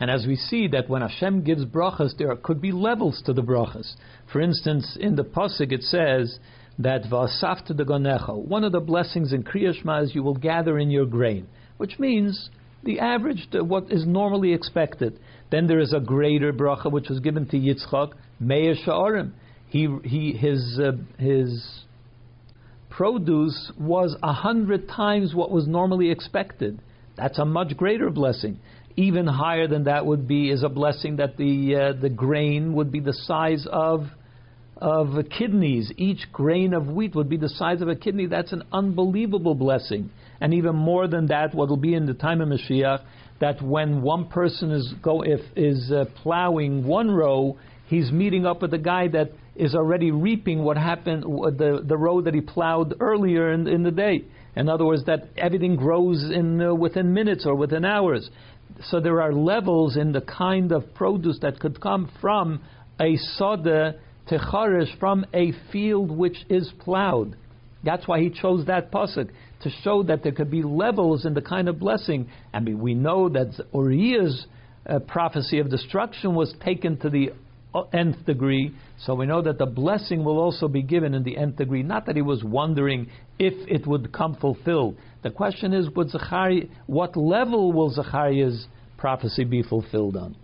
And 0.00 0.10
as 0.10 0.26
we 0.26 0.36
see 0.36 0.68
that 0.68 0.88
when 0.88 1.02
Hashem 1.02 1.44
gives 1.44 1.64
brachas, 1.64 2.16
there 2.18 2.34
could 2.36 2.60
be 2.60 2.72
levels 2.72 3.22
to 3.26 3.32
the 3.32 3.42
brachas. 3.42 3.94
For 4.32 4.40
instance, 4.40 4.96
in 4.98 5.16
the 5.16 5.24
pasuk 5.24 5.72
it 5.72 5.82
says 5.82 6.38
that 6.78 7.04
v'asafta 7.04 7.76
de. 7.76 8.32
One 8.34 8.64
of 8.64 8.72
the 8.72 8.80
blessings 8.80 9.32
in 9.32 9.44
Kriya 9.44 10.02
is 10.02 10.14
you 10.14 10.22
will 10.22 10.34
gather 10.34 10.78
in 10.78 10.90
your 10.90 11.06
grain, 11.06 11.46
which 11.76 11.98
means 11.98 12.50
the 12.84 12.98
average, 12.98 13.46
what 13.52 13.92
is 13.92 14.06
normally 14.06 14.52
expected. 14.52 15.18
Then 15.50 15.66
there 15.66 15.80
is 15.80 15.92
a 15.92 16.00
greater 16.00 16.52
bracha 16.52 16.90
which 16.90 17.08
was 17.08 17.20
given 17.20 17.46
to 17.48 17.56
Yitzchak, 17.56 18.12
Me'ah 18.40 18.74
She'arim. 18.74 19.32
He, 19.68 19.88
he, 20.04 20.32
his, 20.32 20.80
uh, 20.82 20.92
his 21.18 21.82
produce 22.90 23.72
was 23.78 24.16
a 24.22 24.32
hundred 24.32 24.88
times 24.88 25.34
what 25.34 25.50
was 25.50 25.66
normally 25.66 26.10
expected. 26.10 26.80
That's 27.16 27.38
a 27.38 27.44
much 27.44 27.76
greater 27.76 28.10
blessing. 28.10 28.58
Even 28.96 29.26
higher 29.26 29.66
than 29.68 29.84
that 29.84 30.04
would 30.04 30.28
be 30.28 30.50
is 30.50 30.62
a 30.62 30.68
blessing 30.68 31.16
that 31.16 31.36
the 31.36 31.76
uh, 31.76 32.00
the 32.00 32.10
grain 32.10 32.74
would 32.74 32.92
be 32.92 33.00
the 33.00 33.12
size 33.12 33.66
of 33.70 34.06
of 34.76 35.08
kidneys. 35.30 35.92
Each 35.96 36.26
grain 36.32 36.74
of 36.74 36.88
wheat 36.88 37.14
would 37.14 37.28
be 37.28 37.36
the 37.36 37.48
size 37.48 37.80
of 37.80 37.88
a 37.88 37.94
kidney. 37.94 38.26
That's 38.26 38.52
an 38.52 38.64
unbelievable 38.72 39.54
blessing. 39.54 40.10
And 40.40 40.52
even 40.54 40.74
more 40.74 41.06
than 41.06 41.26
that, 41.28 41.54
what 41.54 41.68
will 41.68 41.76
be 41.76 41.94
in 41.94 42.06
the 42.06 42.14
time 42.14 42.40
of 42.40 42.48
Mashiach, 42.48 43.00
that 43.40 43.62
when 43.62 44.02
one 44.02 44.28
person 44.28 44.72
is 44.72 44.92
go 45.02 45.22
if 45.22 45.40
is 45.56 45.92
uh, 45.92 46.04
plowing 46.22 46.84
one 46.84 47.10
row, 47.10 47.58
he's 47.86 48.10
meeting 48.10 48.44
up 48.44 48.60
with 48.60 48.74
a 48.74 48.78
guy 48.78 49.08
that 49.08 49.30
is 49.54 49.74
already 49.74 50.10
reaping 50.10 50.64
what 50.64 50.76
happened 50.76 51.22
the 51.22 51.82
the 51.86 51.96
row 51.96 52.20
that 52.20 52.34
he 52.34 52.40
plowed 52.40 52.94
earlier 53.00 53.52
in, 53.52 53.68
in 53.68 53.82
the 53.84 53.90
day. 53.90 54.24
In 54.54 54.68
other 54.68 54.84
words, 54.84 55.04
that 55.06 55.28
everything 55.36 55.76
grows 55.76 56.22
in 56.24 56.60
uh, 56.60 56.74
within 56.74 57.14
minutes 57.14 57.46
or 57.46 57.54
within 57.54 57.84
hours 57.84 58.28
so 58.84 59.00
there 59.00 59.20
are 59.20 59.32
levels 59.32 59.96
in 59.96 60.12
the 60.12 60.20
kind 60.20 60.72
of 60.72 60.94
produce 60.94 61.38
that 61.40 61.60
could 61.60 61.80
come 61.80 62.10
from 62.20 62.60
a 63.00 63.16
soda 63.36 63.96
techarish, 64.30 64.98
from 64.98 65.26
a 65.34 65.52
field 65.70 66.10
which 66.10 66.36
is 66.48 66.70
plowed. 66.80 67.36
That's 67.84 68.06
why 68.06 68.20
he 68.20 68.30
chose 68.30 68.66
that 68.66 68.92
pasuk 68.92 69.30
to 69.62 69.70
show 69.82 70.02
that 70.04 70.22
there 70.22 70.32
could 70.32 70.50
be 70.50 70.62
levels 70.62 71.24
in 71.24 71.34
the 71.34 71.40
kind 71.40 71.68
of 71.68 71.78
blessing. 71.78 72.28
I 72.52 72.60
mean, 72.60 72.80
we 72.80 72.94
know 72.94 73.28
that 73.28 73.60
Uriah's 73.74 74.46
uh, 74.86 74.98
prophecy 75.00 75.58
of 75.58 75.70
destruction 75.70 76.34
was 76.34 76.54
taken 76.64 76.96
to 76.98 77.10
the 77.10 77.30
nth 77.92 78.24
degree, 78.26 78.74
so 78.98 79.14
we 79.14 79.26
know 79.26 79.42
that 79.42 79.58
the 79.58 79.66
blessing 79.66 80.24
will 80.24 80.38
also 80.38 80.68
be 80.68 80.82
given 80.82 81.14
in 81.14 81.22
the 81.22 81.36
nth 81.36 81.56
degree. 81.56 81.82
Not 81.82 82.06
that 82.06 82.16
he 82.16 82.22
was 82.22 82.44
wondering 82.44 83.08
if 83.38 83.54
it 83.68 83.86
would 83.86 84.12
come 84.12 84.36
fulfilled. 84.36 84.96
The 85.22 85.30
question 85.30 85.72
is, 85.72 85.88
would 85.90 86.10
what 86.86 87.16
level 87.16 87.72
will 87.72 87.90
Zechariah's 87.90 88.66
prophecy 88.98 89.44
be 89.44 89.62
fulfilled 89.62 90.16
on? 90.16 90.36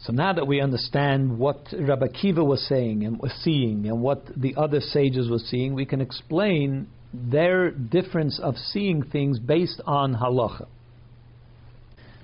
So 0.00 0.12
now 0.12 0.32
that 0.32 0.46
we 0.46 0.60
understand 0.60 1.38
what 1.38 1.68
Rabbi 1.78 2.08
Kiva 2.08 2.42
was 2.42 2.66
saying 2.66 3.04
and 3.04 3.18
was 3.18 3.32
seeing, 3.42 3.86
and 3.86 4.02
what 4.02 4.26
the 4.36 4.54
other 4.56 4.80
sages 4.80 5.30
were 5.30 5.38
seeing, 5.38 5.74
we 5.74 5.86
can 5.86 6.00
explain 6.00 6.88
their 7.14 7.70
difference 7.70 8.40
of 8.40 8.56
seeing 8.56 9.04
things 9.04 9.38
based 9.38 9.80
on 9.86 10.14
halacha. 10.14 10.66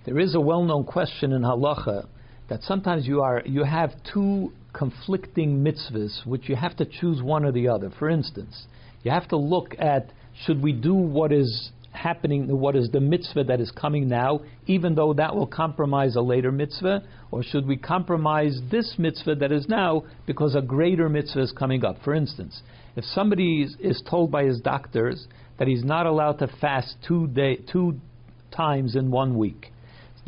There 0.07 0.19
is 0.19 0.35
a 0.35 0.41
well-known 0.41 0.85
question 0.85 1.33
in 1.33 1.43
halacha 1.43 2.09
that 2.49 2.63
sometimes 2.63 3.07
you 3.07 3.21
are 3.21 3.43
you 3.45 3.65
have 3.65 3.91
two 4.13 4.53
conflicting 4.73 5.65
mitzvahs 5.65 6.27
which 6.27 6.49
you 6.49 6.57
have 6.57 6.77
to 6.77 6.85
choose 6.85 7.23
one 7.23 7.45
or 7.45 7.53
the 7.53 7.69
other. 7.69 7.91
For 7.99 8.09
instance, 8.09 8.67
you 9.03 9.11
have 9.11 9.29
to 9.29 9.37
look 9.37 9.75
at 9.79 10.13
should 10.45 10.63
we 10.63 10.73
do 10.73 10.95
what 10.95 11.33
is 11.33 11.71
happening, 11.91 12.47
what 12.61 12.77
is 12.77 12.91
the 12.91 13.01
mitzvah 13.01 13.45
that 13.45 13.61
is 13.61 13.71
coming 13.73 14.09
now, 14.09 14.41
even 14.67 14.95
though 14.95 15.13
that 15.15 15.35
will 15.35 15.47
compromise 15.47 16.17
a 16.17 16.21
later 16.21 16.53
mitzvah, 16.53 17.03
or 17.31 17.43
should 17.43 17.67
we 17.67 17.77
compromise 17.77 18.61
this 18.71 18.95
mitzvah 18.99 19.35
that 19.35 19.51
is 19.51 19.67
now 19.69 20.05
because 20.27 20.55
a 20.55 20.63
greater 20.63 21.09
mitzvah 21.09 21.43
is 21.43 21.53
coming 21.53 21.85
up? 21.85 21.97
For 22.05 22.15
instance, 22.15 22.63
if 22.97 23.05
somebody 23.05 23.63
is, 23.63 23.77
is 23.81 24.03
told 24.09 24.31
by 24.31 24.45
his 24.45 24.61
doctors 24.61 25.27
that 25.59 25.67
he's 25.67 25.85
not 25.85 26.07
allowed 26.07 26.39
to 26.39 26.49
fast 26.61 26.97
two 27.07 27.27
day, 27.29 27.57
two 27.71 27.99
times 28.51 28.95
in 28.95 29.11
one 29.11 29.37
week, 29.37 29.73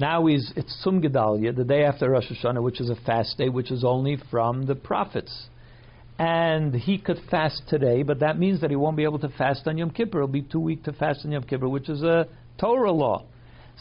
now 0.01 0.27
is 0.27 0.51
it's 0.57 0.75
Tzum 0.85 1.05
Gedalia, 1.05 1.55
the 1.55 1.63
day 1.63 1.85
after 1.85 2.09
Rosh 2.09 2.33
Hashanah, 2.33 2.63
which 2.63 2.81
is 2.81 2.89
a 2.89 2.97
fast 2.97 3.37
day, 3.37 3.51
which 3.51 3.71
is 3.71 3.85
only 3.85 4.17
from 4.31 4.65
the 4.65 4.75
prophets. 4.75 5.49
And 6.19 6.75
he 6.75 6.99
could 6.99 7.19
fast 7.31 7.63
today, 7.69 8.03
but 8.03 8.21
that 8.21 8.39
means 8.39 8.63
that 8.63 8.71
he 8.71 8.77
won't 8.77 8.97
be 8.97 9.05
able 9.05 9.19
to 9.21 9.29
fast 9.29 9.67
on 9.67 9.77
Yom 9.77 9.91
Kippur. 9.91 10.21
He'll 10.21 10.27
be 10.27 10.43
too 10.43 10.59
weak 10.61 10.85
to 10.85 10.93
fast 10.93 11.25
on 11.25 11.33
Yom 11.33 11.45
Kippur, 11.45 11.69
which 11.69 11.91
is 11.91 12.03
a 12.03 12.27
Torah 12.59 12.93
law. 12.93 13.27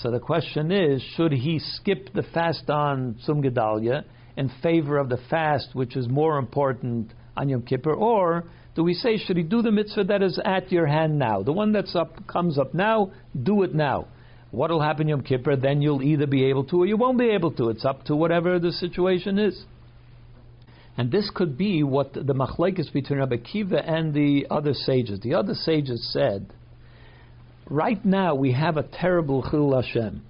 So 0.01 0.11
the 0.11 0.19
question 0.19 0.71
is, 0.71 1.01
should 1.15 1.31
he 1.31 1.59
skip 1.59 2.13
the 2.13 2.23
fast 2.23 2.69
on 2.69 3.17
Tzum 3.25 3.43
Gedalia 3.43 4.03
in 4.35 4.51
favor 4.61 4.97
of 4.97 5.09
the 5.09 5.19
fast, 5.29 5.69
which 5.73 5.95
is 5.95 6.07
more 6.09 6.37
important 6.37 7.13
on 7.35 7.47
Yom 7.47 7.61
Kippur, 7.61 7.93
or 7.93 8.43
do 8.75 8.83
we 8.83 8.93
say, 8.93 9.17
should 9.17 9.37
he 9.37 9.43
do 9.43 9.61
the 9.61 9.71
mitzvah 9.71 10.03
that 10.05 10.21
is 10.21 10.39
at 10.43 10.69
your 10.71 10.85
hand 10.85 11.17
now? 11.17 11.43
The 11.43 11.53
one 11.53 11.71
that's 11.71 11.95
up 11.95 12.27
comes 12.27 12.57
up 12.57 12.73
now, 12.73 13.11
do 13.41 13.63
it 13.63 13.73
now. 13.73 14.07
What 14.51 14.71
will 14.71 14.81
happen 14.81 15.07
Yom 15.07 15.21
Kippur? 15.21 15.55
Then 15.55 15.81
you'll 15.81 16.01
either 16.01 16.25
be 16.25 16.45
able 16.45 16.63
to 16.65 16.77
or 16.77 16.85
you 16.85 16.97
won't 16.97 17.19
be 17.19 17.29
able 17.29 17.51
to. 17.51 17.69
It's 17.69 17.85
up 17.85 18.05
to 18.05 18.15
whatever 18.15 18.59
the 18.59 18.71
situation 18.71 19.37
is. 19.37 19.63
And 20.97 21.11
this 21.11 21.29
could 21.33 21.57
be 21.57 21.83
what 21.83 22.13
the 22.13 22.33
machlokes 22.33 22.91
between 22.91 23.19
Rabbi 23.19 23.37
Kiva 23.37 23.85
and 23.85 24.13
the 24.13 24.47
other 24.49 24.73
sages. 24.73 25.19
The 25.21 25.35
other 25.35 25.53
sages 25.53 26.11
said, 26.11 26.51
right 27.69 28.03
now 28.03 28.35
we 28.35 28.51
have 28.51 28.75
a 28.75 28.83
terrible 28.83 29.47
chil 29.49 29.73
Hashem. 29.79 30.23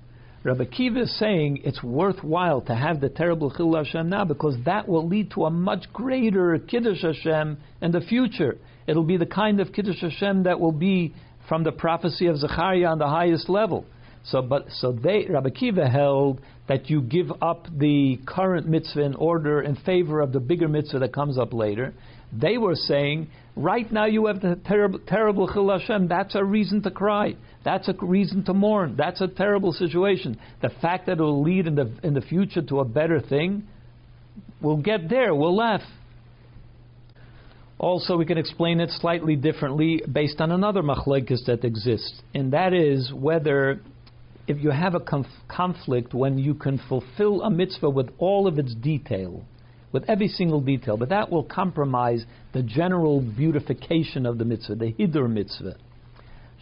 Rabbi 0.43 0.65
Kiva 0.65 1.01
is 1.01 1.17
saying 1.17 1.61
it's 1.63 1.81
worthwhile 1.81 2.61
to 2.61 2.75
have 2.75 3.01
the 3.01 3.09
terrible 3.09 3.51
chil 3.51 3.75
Hashem 3.75 4.09
now 4.09 4.25
because 4.25 4.57
that 4.65 4.88
will 4.88 5.07
lead 5.07 5.31
to 5.31 5.45
a 5.45 5.49
much 5.49 5.91
greater 5.91 6.57
kiddush 6.59 7.01
Hashem 7.01 7.57
in 7.81 7.91
the 7.91 8.01
future. 8.01 8.57
It'll 8.85 9.03
be 9.03 9.17
the 9.17 9.25
kind 9.25 9.59
of 9.59 9.73
kiddush 9.73 10.01
Hashem 10.01 10.43
that 10.43 10.59
will 10.59 10.71
be 10.71 11.13
from 11.47 11.63
the 11.63 11.71
prophecy 11.71 12.27
of 12.27 12.38
Zechariah 12.38 12.85
on 12.85 12.99
the 12.99 13.07
highest 13.07 13.49
level. 13.49 13.85
So, 14.25 14.41
but 14.41 14.65
so 14.71 14.91
they 14.91 15.25
Rabbi 15.29 15.49
Kiva 15.49 15.89
held 15.89 16.41
that 16.67 16.89
you 16.89 17.01
give 17.01 17.31
up 17.41 17.65
the 17.77 18.19
current 18.27 18.67
mitzvah 18.67 19.01
in 19.01 19.15
order 19.15 19.61
in 19.61 19.75
favor 19.75 20.21
of 20.21 20.31
the 20.31 20.39
bigger 20.39 20.67
mitzvah 20.67 20.99
that 20.99 21.13
comes 21.13 21.38
up 21.38 21.53
later. 21.53 21.93
They 22.31 22.59
were 22.59 22.75
saying, 22.75 23.29
right 23.55 23.91
now 23.91 24.05
you 24.05 24.27
have 24.27 24.41
the 24.41 24.59
terrible, 24.65 24.99
terrible 25.07 25.51
chil 25.51 25.69
Hashem. 25.69 26.07
That's 26.07 26.35
a 26.35 26.43
reason 26.43 26.83
to 26.83 26.91
cry. 26.91 27.35
That's 27.65 27.88
a 27.88 27.95
reason 27.99 28.45
to 28.45 28.53
mourn. 28.53 28.95
That's 28.97 29.19
a 29.19 29.27
terrible 29.27 29.73
situation. 29.73 30.39
The 30.61 30.69
fact 30.81 31.07
that 31.07 31.13
it 31.13 31.21
will 31.21 31.41
lead 31.41 31.65
in 31.65 31.75
the 31.75 31.91
in 32.03 32.13
the 32.13 32.21
future 32.21 32.61
to 32.61 32.79
a 32.81 32.85
better 32.85 33.19
thing, 33.19 33.67
we'll 34.61 34.77
get 34.77 35.09
there. 35.09 35.33
We'll 35.33 35.55
laugh. 35.55 35.81
Also, 37.79 38.17
we 38.17 38.25
can 38.25 38.38
explain 38.38 38.81
it 38.81 38.89
slightly 38.91 39.38
differently 39.38 40.03
based 40.11 40.41
on 40.41 40.51
another 40.51 40.83
machlokes 40.83 41.45
that 41.45 41.63
exists, 41.63 42.21
and 42.35 42.51
that 42.51 42.73
is 42.73 43.11
whether 43.13 43.79
if 44.49 44.57
you 44.63 44.71
have 44.71 44.95
a 44.95 44.99
conf- 44.99 45.27
conflict 45.47 46.15
when 46.15 46.39
you 46.39 46.55
can 46.55 46.81
fulfill 46.89 47.43
a 47.43 47.51
mitzvah 47.51 47.89
with 47.89 48.09
all 48.17 48.47
of 48.47 48.57
its 48.57 48.73
detail, 48.73 49.45
with 49.91 50.03
every 50.09 50.27
single 50.27 50.59
detail, 50.59 50.97
but 50.97 51.09
that 51.09 51.31
will 51.31 51.43
compromise 51.43 52.25
the 52.53 52.63
general 52.63 53.21
beautification 53.21 54.25
of 54.25 54.39
the 54.39 54.45
mitzvah, 54.45 54.73
the 54.73 54.91
hidur 54.93 55.29
mitzvah. 55.29 55.75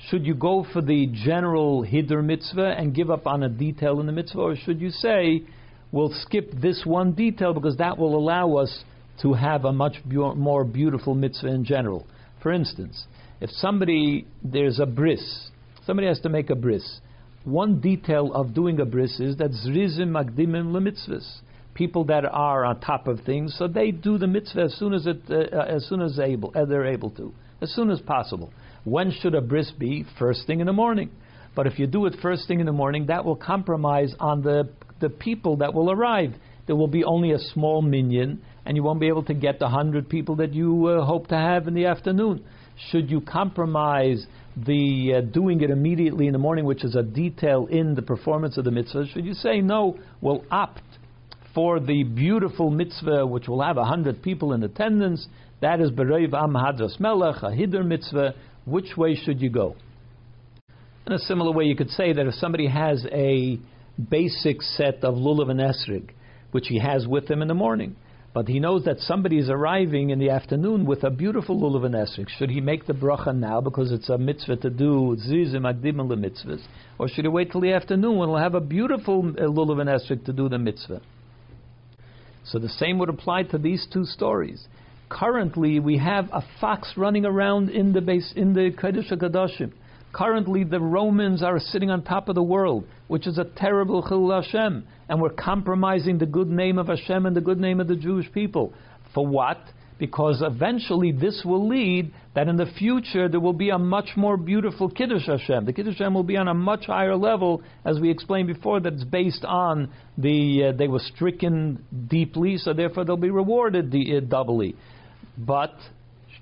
Should 0.10 0.26
you 0.26 0.36
go 0.36 0.66
for 0.74 0.82
the 0.82 1.08
general 1.14 1.86
hidur 1.86 2.22
mitzvah 2.22 2.76
and 2.78 2.94
give 2.94 3.10
up 3.10 3.26
on 3.26 3.44
a 3.44 3.50
detail 3.50 4.02
in 4.02 4.06
the 4.06 4.12
mitzvah, 4.12 4.40
or 4.40 4.56
should 4.58 4.82
you 4.82 4.90
say, 4.90 5.44
we'll 5.94 6.14
skip 6.24 6.52
this 6.62 6.82
one 6.84 7.14
detail 7.14 7.54
because 7.54 7.78
that 7.78 7.98
will 7.98 8.18
allow 8.18 8.58
us 8.58 8.84
to 9.22 9.32
have 9.32 9.64
a 9.64 9.72
much 9.72 9.96
more 10.06 10.66
beautiful 10.66 11.16
mitzvah 11.16 11.48
in 11.48 11.64
general? 11.64 12.06
For 12.44 12.52
instance, 12.52 13.08
if 13.40 13.50
somebody, 13.50 14.28
there's 14.44 14.82
a 14.82 14.86
bris, 14.86 15.52
somebody 15.86 16.10
has 16.10 16.20
to 16.22 16.30
make 16.30 16.50
a 16.50 16.56
bris 16.56 17.00
one 17.48 17.80
detail 17.80 18.34
of 18.34 18.54
doing 18.54 18.80
a 18.82 18.86
bris 18.86 19.20
is 19.22 19.38
that 19.38 19.52
zrizim 19.52 20.10
makdimim 20.10 20.72
lemitzvahs. 20.72 21.40
People 21.74 22.04
that 22.06 22.26
are 22.26 22.66
on 22.66 22.80
top 22.82 23.08
of 23.08 23.22
things, 23.22 23.56
so 23.58 23.68
they 23.68 23.92
do 23.92 24.18
the 24.18 24.28
mitzvah 24.28 24.64
as 24.64 24.74
soon 24.76 24.94
as 24.94 25.06
it, 25.06 25.22
uh, 25.30 25.60
as 25.60 25.86
soon 25.88 26.02
as 26.02 26.20
able, 26.20 26.52
as 26.56 26.68
they're 26.68 26.88
able 26.88 27.12
to, 27.12 27.32
as 27.62 27.72
soon 27.74 27.90
as 27.90 28.02
possible. 28.02 28.52
When 28.84 29.12
should 29.12 29.36
a 29.36 29.42
bris 29.42 29.72
be? 29.72 30.06
First 30.18 30.48
thing 30.48 30.60
in 30.60 30.66
the 30.66 30.74
morning. 30.74 31.12
But 31.56 31.68
if 31.68 31.80
you 31.80 31.88
do 31.88 32.06
it 32.08 32.16
first 32.22 32.48
thing 32.48 32.60
in 32.60 32.66
the 32.66 32.72
morning, 32.72 33.06
that 33.08 33.24
will 33.24 33.36
compromise 33.36 34.14
on 34.20 34.42
the 34.42 34.70
the 35.00 35.10
people 35.10 35.58
that 35.58 35.74
will 35.74 35.92
arrive. 35.92 36.34
There 36.66 36.76
will 36.76 36.88
be 36.88 37.04
only 37.04 37.32
a 37.32 37.40
small 37.40 37.82
minyan, 37.82 38.42
and 38.66 38.76
you 38.76 38.84
won't 38.84 39.00
be 39.00 39.08
able 39.08 39.24
to 39.24 39.34
get 39.34 39.60
the 39.60 39.70
hundred 39.70 40.10
people 40.10 40.36
that 40.38 40.54
you 40.54 40.88
uh, 40.88 41.06
hope 41.06 41.28
to 41.28 41.36
have 41.36 41.68
in 41.68 41.74
the 41.76 41.86
afternoon. 41.86 42.44
Should 42.90 43.10
you 43.10 43.22
compromise 43.22 44.26
the 44.66 45.16
uh, 45.18 45.22
doing 45.22 45.62
it 45.62 45.70
immediately 45.70 46.28
in 46.28 46.34
the 46.34 46.40
morning, 46.40 46.66
which 46.66 46.84
is 46.84 46.96
a 46.96 47.04
detail 47.04 47.68
in 47.68 47.94
the 47.96 48.02
performance 48.02 48.58
of 48.58 48.66
the 48.66 48.72
mitzvah, 48.72 49.06
should 49.14 49.26
you 49.26 49.34
say 49.34 49.62
no? 49.62 49.98
We'll 50.22 50.44
opt 50.50 50.82
for 51.54 51.80
the 51.80 52.04
beautiful 52.04 52.72
mitzvah, 52.72 53.26
which 53.26 53.48
will 53.48 53.62
have 53.62 53.78
a 53.78 53.86
hundred 53.86 54.24
people 54.24 54.54
in 54.54 54.64
attendance. 54.64 55.28
That 55.62 55.80
is 55.80 55.92
b'rov 55.92 56.34
am 56.34 56.54
hadras 56.54 57.00
melech, 57.00 57.44
a 57.44 57.50
hidur 57.50 57.86
mitzvah. 57.86 58.34
Which 58.66 58.98
way 58.98 59.16
should 59.16 59.42
you 59.42 59.50
go? 59.50 59.76
In 61.06 61.14
a 61.14 61.20
similar 61.20 61.52
way, 61.52 61.66
you 61.66 61.76
could 61.76 61.90
say 61.92 62.14
that 62.14 62.26
if 62.26 62.34
somebody 62.36 62.68
has 62.68 63.06
a 63.12 63.60
basic 64.10 64.62
set 64.62 65.04
of 65.04 65.16
lulav 65.16 65.50
and 65.50 65.60
esrig, 65.60 66.10
which 66.52 66.68
he 66.68 66.80
has 66.80 67.08
with 67.08 67.30
him 67.30 67.42
in 67.42 67.48
the 67.48 67.54
morning, 67.54 67.96
but 68.38 68.48
he 68.48 68.60
knows 68.60 68.84
that 68.84 69.00
somebody 69.00 69.40
is 69.40 69.50
arriving 69.50 70.12
in 70.12 70.20
the 70.20 70.30
afternoon 70.30 70.86
with 70.86 71.04
a 71.04 71.10
beautiful 71.10 71.60
lulav 71.60 71.88
and 71.88 71.96
esrog. 71.96 72.30
Should 72.30 72.52
he 72.52 72.62
make 72.62 72.86
the 72.86 72.94
bracha 72.94 73.36
now 73.36 73.62
because 73.62 73.92
it's 73.92 74.10
a 74.10 74.18
mitzvah 74.20 74.58
to 74.58 74.70
do 74.70 75.18
zizim 75.28 75.62
agdim 75.62 75.96
mitzvahs, 75.96 76.62
or 77.00 77.08
should 77.08 77.26
he 77.26 77.30
wait 77.30 77.52
till 77.52 77.62
the 77.62 77.74
afternoon 77.74 78.16
when 78.16 78.30
he'll 78.30 78.38
have 78.38 78.54
a 78.54 78.62
beautiful 78.62 79.28
uh, 79.28 79.42
lulav 79.42 79.82
and 79.82 79.90
esrog 79.90 80.24
to 80.26 80.34
do 80.34 80.48
the 80.50 80.60
mitzvah? 80.60 81.02
So 82.44 82.60
the 82.60 82.70
same 82.70 83.00
would 83.00 83.10
apply 83.10 83.42
to 83.42 83.58
these 83.58 83.88
two 83.92 84.06
stories. 84.06 84.68
Currently, 85.10 85.80
we 85.80 85.98
have 85.98 86.30
a 86.32 86.44
fox 86.62 86.94
running 86.96 87.26
around 87.26 87.72
in 87.72 87.92
the 87.92 88.02
base 88.02 88.34
in 88.36 88.54
the 88.54 88.70
Kodesh 88.70 89.12
Kadashim. 89.12 89.72
Currently, 90.14 90.64
the 90.64 90.80
Romans 90.80 91.44
are 91.44 91.60
sitting 91.60 91.92
on 91.92 92.04
top 92.04 92.30
of 92.30 92.36
the 92.36 92.44
world, 92.44 92.86
which 93.08 93.28
is 93.28 93.38
a 93.38 93.44
terrible 93.44 94.02
chil 94.08 94.32
Hashem, 94.32 94.88
and 95.10 95.22
we're 95.22 95.30
compromising 95.30 96.18
the 96.18 96.26
good 96.26 96.50
name 96.50 96.78
of 96.78 96.88
Hashem 96.88 97.26
and 97.26 97.36
the 97.36 97.42
good 97.42 97.60
name 97.60 97.80
of 97.80 97.88
the 97.88 97.96
Jewish 97.96 98.32
people. 98.32 98.74
For 99.14 99.26
what? 99.26 99.60
Because 100.00 100.44
eventually 100.46 101.12
this 101.12 101.42
will 101.44 101.68
lead 101.68 102.14
that 102.36 102.48
in 102.48 102.56
the 102.56 102.68
future 102.78 103.28
there 103.28 103.40
will 103.40 103.54
be 103.54 103.70
a 103.70 103.80
much 103.80 104.10
more 104.16 104.38
beautiful 104.38 104.90
Kiddush 104.90 105.26
Hashem. 105.26 105.66
The 105.66 105.74
Kiddush 105.74 105.98
Hashem 105.98 106.14
will 106.14 106.24
be 106.24 106.38
on 106.38 106.48
a 106.48 106.54
much 106.54 106.86
higher 106.86 107.16
level, 107.16 107.64
as 107.84 108.00
we 108.00 108.10
explained 108.10 108.48
before, 108.48 108.80
that 108.80 108.94
it's 108.94 109.04
based 109.04 109.44
on 109.44 109.92
the 110.18 110.70
uh, 110.70 110.78
they 110.78 110.88
were 110.88 111.02
stricken 111.16 111.84
deeply, 112.08 112.58
so 112.58 112.74
therefore 112.74 113.06
they'll 113.06 113.18
be 113.18 113.32
rewarded 113.32 113.92
the, 113.92 114.18
uh, 114.18 114.20
doubly. 114.22 114.76
But 115.38 115.74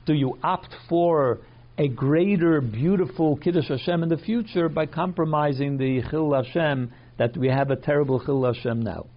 do 0.05 0.13
you 0.13 0.37
opt 0.43 0.73
for 0.89 1.39
a 1.77 1.87
greater, 1.89 2.61
beautiful 2.61 3.35
Kiddush 3.35 3.67
Hashem 3.67 4.01
in 4.03 4.09
the 4.09 4.17
future 4.17 4.69
by 4.69 4.85
compromising 4.85 5.77
the 5.77 6.01
Chil 6.09 6.33
Hashem 6.33 6.91
that 7.17 7.35
we 7.35 7.49
have 7.49 7.69
a 7.69 7.75
terrible 7.75 8.23
Chil 8.23 8.45
Hashem 8.45 8.81
now. 8.81 9.07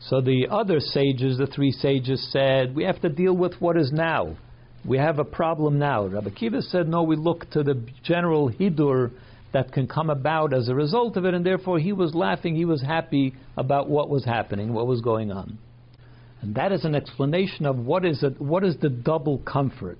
So 0.00 0.20
the 0.20 0.48
other 0.50 0.80
sages, 0.80 1.38
the 1.38 1.46
three 1.46 1.72
sages, 1.72 2.30
said 2.30 2.74
we 2.74 2.84
have 2.84 3.00
to 3.02 3.08
deal 3.08 3.34
with 3.34 3.54
what 3.60 3.78
is 3.78 3.90
now. 3.90 4.36
We 4.84 4.98
have 4.98 5.18
a 5.18 5.24
problem 5.24 5.78
now. 5.78 6.06
Rabbi 6.06 6.30
Kiva 6.30 6.60
said, 6.60 6.88
no, 6.88 7.04
we 7.04 7.16
look 7.16 7.48
to 7.50 7.62
the 7.62 7.82
general 8.02 8.50
Hidur 8.50 9.12
that 9.52 9.72
can 9.72 9.86
come 9.86 10.10
about 10.10 10.52
as 10.52 10.68
a 10.68 10.74
result 10.74 11.16
of 11.16 11.24
it, 11.24 11.34
and 11.34 11.46
therefore 11.46 11.78
he 11.78 11.92
was 11.92 12.14
laughing, 12.14 12.56
he 12.56 12.64
was 12.64 12.82
happy 12.82 13.34
about 13.56 13.88
what 13.88 14.10
was 14.10 14.24
happening, 14.24 14.72
what 14.72 14.86
was 14.86 15.00
going 15.00 15.30
on. 15.30 15.58
And 16.40 16.56
that 16.56 16.72
is 16.72 16.84
an 16.84 16.94
explanation 16.96 17.64
of 17.64 17.78
what 17.78 18.04
is, 18.04 18.22
it, 18.22 18.40
what 18.40 18.64
is 18.64 18.76
the 18.78 18.88
double 18.88 19.38
comfort. 19.38 19.98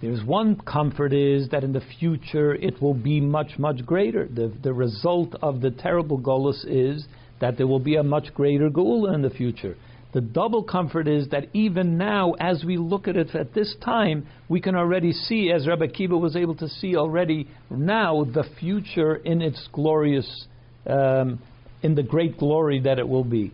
There's 0.00 0.24
one 0.24 0.56
comfort 0.56 1.12
is 1.12 1.50
that 1.50 1.62
in 1.62 1.72
the 1.72 1.82
future 1.98 2.54
it 2.54 2.80
will 2.80 2.94
be 2.94 3.20
much, 3.20 3.58
much 3.58 3.84
greater. 3.84 4.26
The, 4.26 4.52
the 4.62 4.72
result 4.72 5.34
of 5.42 5.60
the 5.60 5.70
terrible 5.70 6.18
Golus 6.18 6.64
is 6.66 7.06
that 7.40 7.58
there 7.58 7.66
will 7.66 7.80
be 7.80 7.96
a 7.96 8.02
much 8.02 8.32
greater 8.32 8.70
Geula 8.70 9.14
in 9.14 9.20
the 9.20 9.30
future. 9.30 9.76
The 10.12 10.22
double 10.22 10.64
comfort 10.64 11.06
is 11.06 11.28
that 11.28 11.48
even 11.52 11.96
now, 11.96 12.32
as 12.40 12.64
we 12.64 12.78
look 12.78 13.08
at 13.08 13.16
it 13.16 13.34
at 13.34 13.54
this 13.54 13.76
time, 13.84 14.26
we 14.48 14.60
can 14.60 14.74
already 14.74 15.12
see, 15.12 15.52
as 15.52 15.68
Rabbi 15.68 15.86
Kiva 15.86 16.16
was 16.16 16.34
able 16.34 16.56
to 16.56 16.68
see 16.68 16.96
already 16.96 17.46
now, 17.68 18.24
the 18.24 18.44
future 18.58 19.16
in 19.16 19.40
its 19.40 19.68
glorious, 19.72 20.46
um, 20.86 21.40
in 21.82 21.94
the 21.94 22.02
great 22.02 22.38
glory 22.38 22.80
that 22.80 22.98
it 22.98 23.08
will 23.08 23.22
be. 23.22 23.52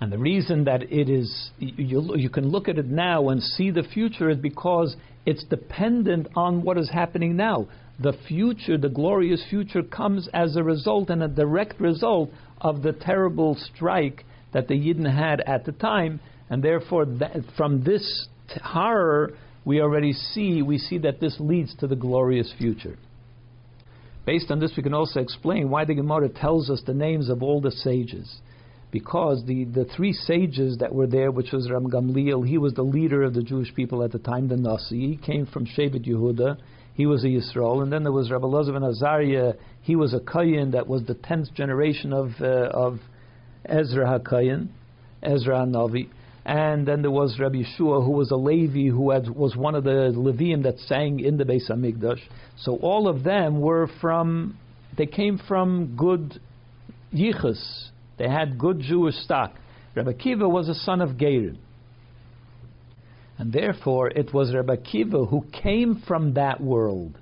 And 0.00 0.10
the 0.10 0.18
reason 0.18 0.64
that 0.64 0.82
it 0.82 1.08
is, 1.10 1.50
you, 1.58 2.16
you 2.16 2.30
can 2.30 2.48
look 2.48 2.68
at 2.68 2.78
it 2.78 2.86
now 2.86 3.28
and 3.28 3.42
see 3.42 3.70
the 3.70 3.82
future 3.82 4.30
is 4.30 4.38
because 4.38 4.96
it's 5.26 5.44
dependent 5.44 6.28
on 6.34 6.62
what 6.62 6.78
is 6.78 6.90
happening 6.90 7.36
now. 7.36 7.68
The 7.98 8.14
future, 8.26 8.78
the 8.78 8.88
glorious 8.88 9.44
future, 9.50 9.82
comes 9.82 10.28
as 10.32 10.56
a 10.56 10.62
result 10.62 11.10
and 11.10 11.22
a 11.22 11.28
direct 11.28 11.80
result 11.80 12.30
of 12.60 12.82
the 12.82 12.92
terrible 12.92 13.56
strike 13.74 14.24
that 14.52 14.68
the 14.68 14.74
Yidden 14.74 15.14
had 15.14 15.40
at 15.42 15.64
the 15.64 15.72
time, 15.72 16.20
and 16.48 16.62
therefore, 16.62 17.04
that, 17.04 17.36
from 17.56 17.84
this 17.84 18.28
t- 18.48 18.60
horror, 18.62 19.34
we 19.64 19.80
already 19.80 20.12
see 20.12 20.62
we 20.62 20.78
see 20.78 20.98
that 20.98 21.20
this 21.20 21.36
leads 21.38 21.74
to 21.76 21.86
the 21.86 21.96
glorious 21.96 22.52
future. 22.58 22.96
Based 24.24 24.50
on 24.50 24.60
this, 24.60 24.72
we 24.76 24.82
can 24.82 24.94
also 24.94 25.20
explain 25.20 25.70
why 25.70 25.84
the 25.84 25.94
Gemara 25.94 26.28
tells 26.28 26.70
us 26.70 26.82
the 26.86 26.94
names 26.94 27.28
of 27.28 27.42
all 27.42 27.60
the 27.60 27.70
sages 27.70 28.40
because 28.90 29.44
the, 29.46 29.64
the 29.64 29.84
three 29.96 30.12
sages 30.12 30.78
that 30.78 30.94
were 30.94 31.06
there, 31.06 31.30
which 31.30 31.52
was 31.52 31.68
Rabban 31.68 31.92
Gamliel, 31.92 32.46
he 32.46 32.58
was 32.58 32.74
the 32.74 32.82
leader 32.82 33.22
of 33.22 33.34
the 33.34 33.42
Jewish 33.42 33.74
people 33.74 34.02
at 34.02 34.12
the 34.12 34.18
time, 34.18 34.48
the 34.48 34.56
Nasi. 34.56 35.08
He 35.08 35.16
came 35.16 35.46
from 35.46 35.66
Shevet 35.66 36.06
Yehuda. 36.06 36.56
He 36.94 37.06
was 37.06 37.24
a 37.24 37.28
Yisrael. 37.28 37.82
And 37.82 37.92
then 37.92 38.02
there 38.02 38.12
was 38.12 38.30
Rabbi 38.30 38.44
Elazar 38.44 38.72
ben 38.72 38.82
Azariah. 38.82 39.54
He 39.82 39.94
was 39.94 40.12
a 40.12 40.18
Kayin 40.18 40.72
that 40.72 40.88
was 40.88 41.04
the 41.04 41.14
tenth 41.14 41.54
generation 41.54 42.12
of, 42.12 42.32
uh, 42.40 42.68
of 42.72 42.98
Ezra 43.64 44.18
HaKayin, 44.18 44.68
Ezra 45.22 45.58
Navi. 45.58 46.08
And 46.44 46.88
then 46.88 47.02
there 47.02 47.10
was 47.12 47.38
Rabbi 47.38 47.58
Yeshua, 47.58 48.04
who 48.04 48.10
was 48.10 48.32
a 48.32 48.36
Levi, 48.36 48.88
who 48.88 49.10
had, 49.10 49.28
was 49.28 49.54
one 49.54 49.76
of 49.76 49.84
the 49.84 50.12
Levium 50.16 50.64
that 50.64 50.78
sang 50.80 51.20
in 51.20 51.36
the 51.36 51.44
Beis 51.44 51.70
Hamikdash. 51.70 52.20
So 52.58 52.76
all 52.76 53.06
of 53.06 53.22
them 53.22 53.60
were 53.60 53.88
from, 54.00 54.58
they 54.98 55.06
came 55.06 55.38
from 55.46 55.94
good 55.96 56.40
yichus, 57.14 57.90
they 58.20 58.28
had 58.28 58.58
good 58.58 58.80
Jewish 58.80 59.14
stock. 59.14 59.54
Rabbi 59.96 60.12
Kiva 60.12 60.46
was 60.46 60.68
a 60.68 60.74
son 60.74 61.00
of 61.00 61.16
Gerim. 61.16 61.56
And 63.38 63.50
therefore, 63.50 64.08
it 64.08 64.34
was 64.34 64.54
Rebbe 64.54 64.76
Kiva 64.76 65.24
who 65.24 65.46
came 65.62 66.02
from 66.06 66.34
that 66.34 66.60
world. 66.60 67.16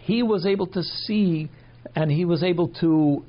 He 0.00 0.22
was 0.22 0.44
able 0.44 0.66
to 0.66 0.82
see 0.82 1.48
and 1.96 2.10
he 2.10 2.26
was 2.26 2.42
able 2.42 2.68
to 2.80 3.24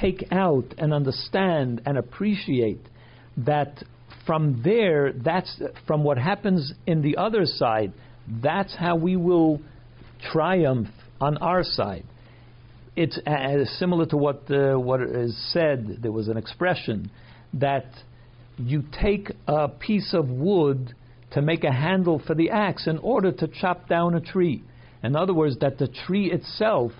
take 0.00 0.28
out 0.30 0.72
and 0.78 0.94
understand 0.94 1.82
and 1.84 1.98
appreciate 1.98 2.80
that 3.38 3.82
from 4.24 4.62
there, 4.62 5.12
that's 5.12 5.60
from 5.88 6.04
what 6.04 6.16
happens 6.16 6.72
in 6.86 7.02
the 7.02 7.16
other 7.16 7.44
side, 7.44 7.92
that's 8.40 8.76
how 8.76 8.94
we 8.94 9.16
will 9.16 9.60
triumph 10.30 10.88
on 11.20 11.38
our 11.38 11.64
side. 11.64 12.04
It's 12.96 13.18
uh, 13.18 13.64
similar 13.78 14.06
to 14.06 14.16
what 14.16 14.50
uh, 14.50 14.74
what 14.74 15.00
is 15.00 15.36
said. 15.52 15.98
There 16.02 16.12
was 16.12 16.28
an 16.28 16.36
expression 16.36 17.10
that 17.54 17.86
you 18.58 18.82
take 19.00 19.30
a 19.46 19.68
piece 19.68 20.12
of 20.12 20.28
wood 20.28 20.94
to 21.32 21.42
make 21.42 21.64
a 21.64 21.72
handle 21.72 22.20
for 22.26 22.34
the 22.34 22.50
axe 22.50 22.86
in 22.86 22.98
order 22.98 23.32
to 23.32 23.48
chop 23.48 23.88
down 23.88 24.14
a 24.14 24.20
tree. 24.20 24.62
In 25.02 25.16
other 25.16 25.32
words, 25.32 25.58
that 25.60 25.78
the 25.78 25.88
tree 25.88 26.30
itself 26.30 26.92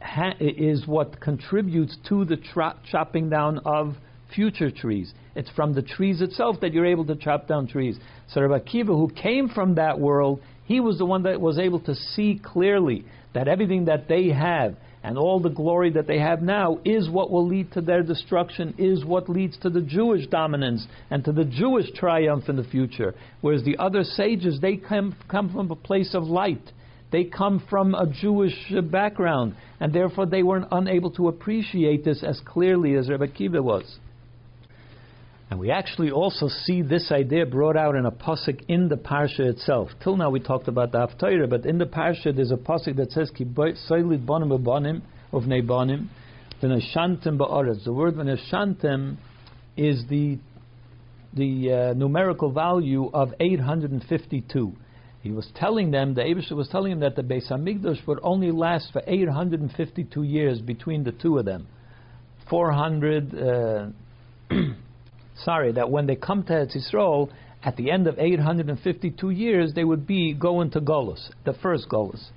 ha- 0.00 0.34
is 0.38 0.86
what 0.86 1.20
contributes 1.20 1.96
to 2.08 2.24
the 2.24 2.36
tra- 2.36 2.76
chopping 2.90 3.30
down 3.30 3.58
of 3.64 3.94
future 4.34 4.70
trees. 4.70 5.12
It's 5.34 5.50
from 5.50 5.74
the 5.74 5.82
trees 5.82 6.20
itself 6.20 6.60
that 6.60 6.72
you're 6.72 6.86
able 6.86 7.06
to 7.06 7.16
chop 7.16 7.48
down 7.48 7.66
trees. 7.66 7.98
So 8.28 8.42
Rabbi 8.42 8.64
Akiva, 8.64 8.88
who 8.88 9.10
came 9.10 9.48
from 9.48 9.76
that 9.76 9.98
world, 9.98 10.40
he 10.64 10.80
was 10.80 10.98
the 10.98 11.06
one 11.06 11.22
that 11.24 11.40
was 11.40 11.58
able 11.58 11.80
to 11.80 11.94
see 11.94 12.40
clearly 12.42 13.04
that 13.32 13.48
everything 13.48 13.86
that 13.86 14.08
they 14.08 14.28
have 14.28 14.76
and 15.04 15.18
all 15.18 15.38
the 15.38 15.50
glory 15.50 15.90
that 15.90 16.06
they 16.06 16.18
have 16.18 16.40
now 16.40 16.78
is 16.82 17.10
what 17.10 17.30
will 17.30 17.46
lead 17.46 17.70
to 17.72 17.82
their 17.82 18.02
destruction, 18.02 18.74
is 18.78 19.04
what 19.04 19.28
leads 19.28 19.58
to 19.58 19.68
the 19.68 19.82
Jewish 19.82 20.26
dominance 20.28 20.86
and 21.10 21.22
to 21.26 21.32
the 21.32 21.44
Jewish 21.44 21.92
triumph 21.92 22.48
in 22.48 22.56
the 22.56 22.64
future. 22.64 23.14
Whereas 23.42 23.62
the 23.64 23.76
other 23.76 24.02
sages, 24.02 24.58
they 24.60 24.76
come, 24.76 25.14
come 25.28 25.52
from 25.52 25.70
a 25.70 25.76
place 25.76 26.14
of 26.14 26.22
light. 26.22 26.72
They 27.12 27.24
come 27.24 27.62
from 27.68 27.94
a 27.94 28.06
Jewish 28.06 28.72
background, 28.90 29.54
and 29.78 29.92
therefore 29.92 30.24
they 30.24 30.42
weren't 30.42 30.68
unable 30.72 31.10
to 31.12 31.28
appreciate 31.28 32.02
this 32.02 32.24
as 32.24 32.40
clearly 32.44 32.94
as 32.94 33.10
Rebbe 33.10 33.28
Kiva 33.28 33.62
was. 33.62 33.98
And 35.50 35.60
we 35.60 35.70
actually 35.70 36.10
also 36.10 36.48
see 36.48 36.82
this 36.82 37.12
idea 37.12 37.44
brought 37.44 37.76
out 37.76 37.96
in 37.96 38.06
a 38.06 38.10
pasuk 38.10 38.64
in 38.66 38.88
the 38.88 38.96
parsha 38.96 39.40
itself. 39.40 39.90
Till 40.02 40.16
now 40.16 40.30
we 40.30 40.40
talked 40.40 40.68
about 40.68 40.92
the 40.92 40.98
Haftarah, 40.98 41.48
but 41.48 41.66
in 41.66 41.78
the 41.78 41.84
parsha 41.84 42.34
there's 42.34 42.50
a 42.50 42.56
pasuk 42.56 42.96
that 42.96 43.12
says 43.12 43.30
"Ki 43.30 43.44
soilid 43.44 44.24
bonim 44.24 44.58
bonim 44.62 45.02
of 45.32 45.42
neibanim 45.44 46.08
v'neshantem 46.62 47.38
ba'aretz." 47.38 47.84
The 47.84 47.92
word 47.92 48.14
v'neshantem 48.14 49.16
is 49.76 50.06
the 50.08 50.38
the 51.34 51.72
uh, 51.72 51.94
numerical 51.94 52.50
value 52.52 53.10
of 53.12 53.34
852. 53.40 54.72
He 55.20 55.30
was 55.32 55.50
telling 55.56 55.90
them, 55.90 56.14
the 56.14 56.20
Abishah 56.20 56.52
was 56.52 56.68
telling 56.68 56.92
them 56.92 57.00
that 57.00 57.16
the 57.16 57.22
Beis 57.22 57.50
Hamikdash 57.50 58.06
would 58.06 58.20
only 58.22 58.52
last 58.52 58.92
for 58.92 59.02
852 59.04 60.22
years 60.22 60.60
between 60.60 61.02
the 61.02 61.10
two 61.10 61.38
of 61.38 61.44
them. 61.44 61.66
400. 62.48 63.34
Uh, 63.34 63.86
sorry, 65.36 65.72
that 65.72 65.90
when 65.90 66.06
they 66.06 66.16
come 66.16 66.42
to 66.44 66.52
Eretz 66.52 66.76
Yisrael, 66.76 67.30
at 67.62 67.76
the 67.76 67.90
end 67.90 68.06
of 68.06 68.18
852 68.18 69.30
years, 69.30 69.72
they 69.74 69.84
would 69.84 70.06
be 70.06 70.34
going 70.34 70.70
to 70.72 70.80
Golos, 70.80 71.30
the 71.44 71.54
first 71.54 71.88
Golos. 71.88 72.28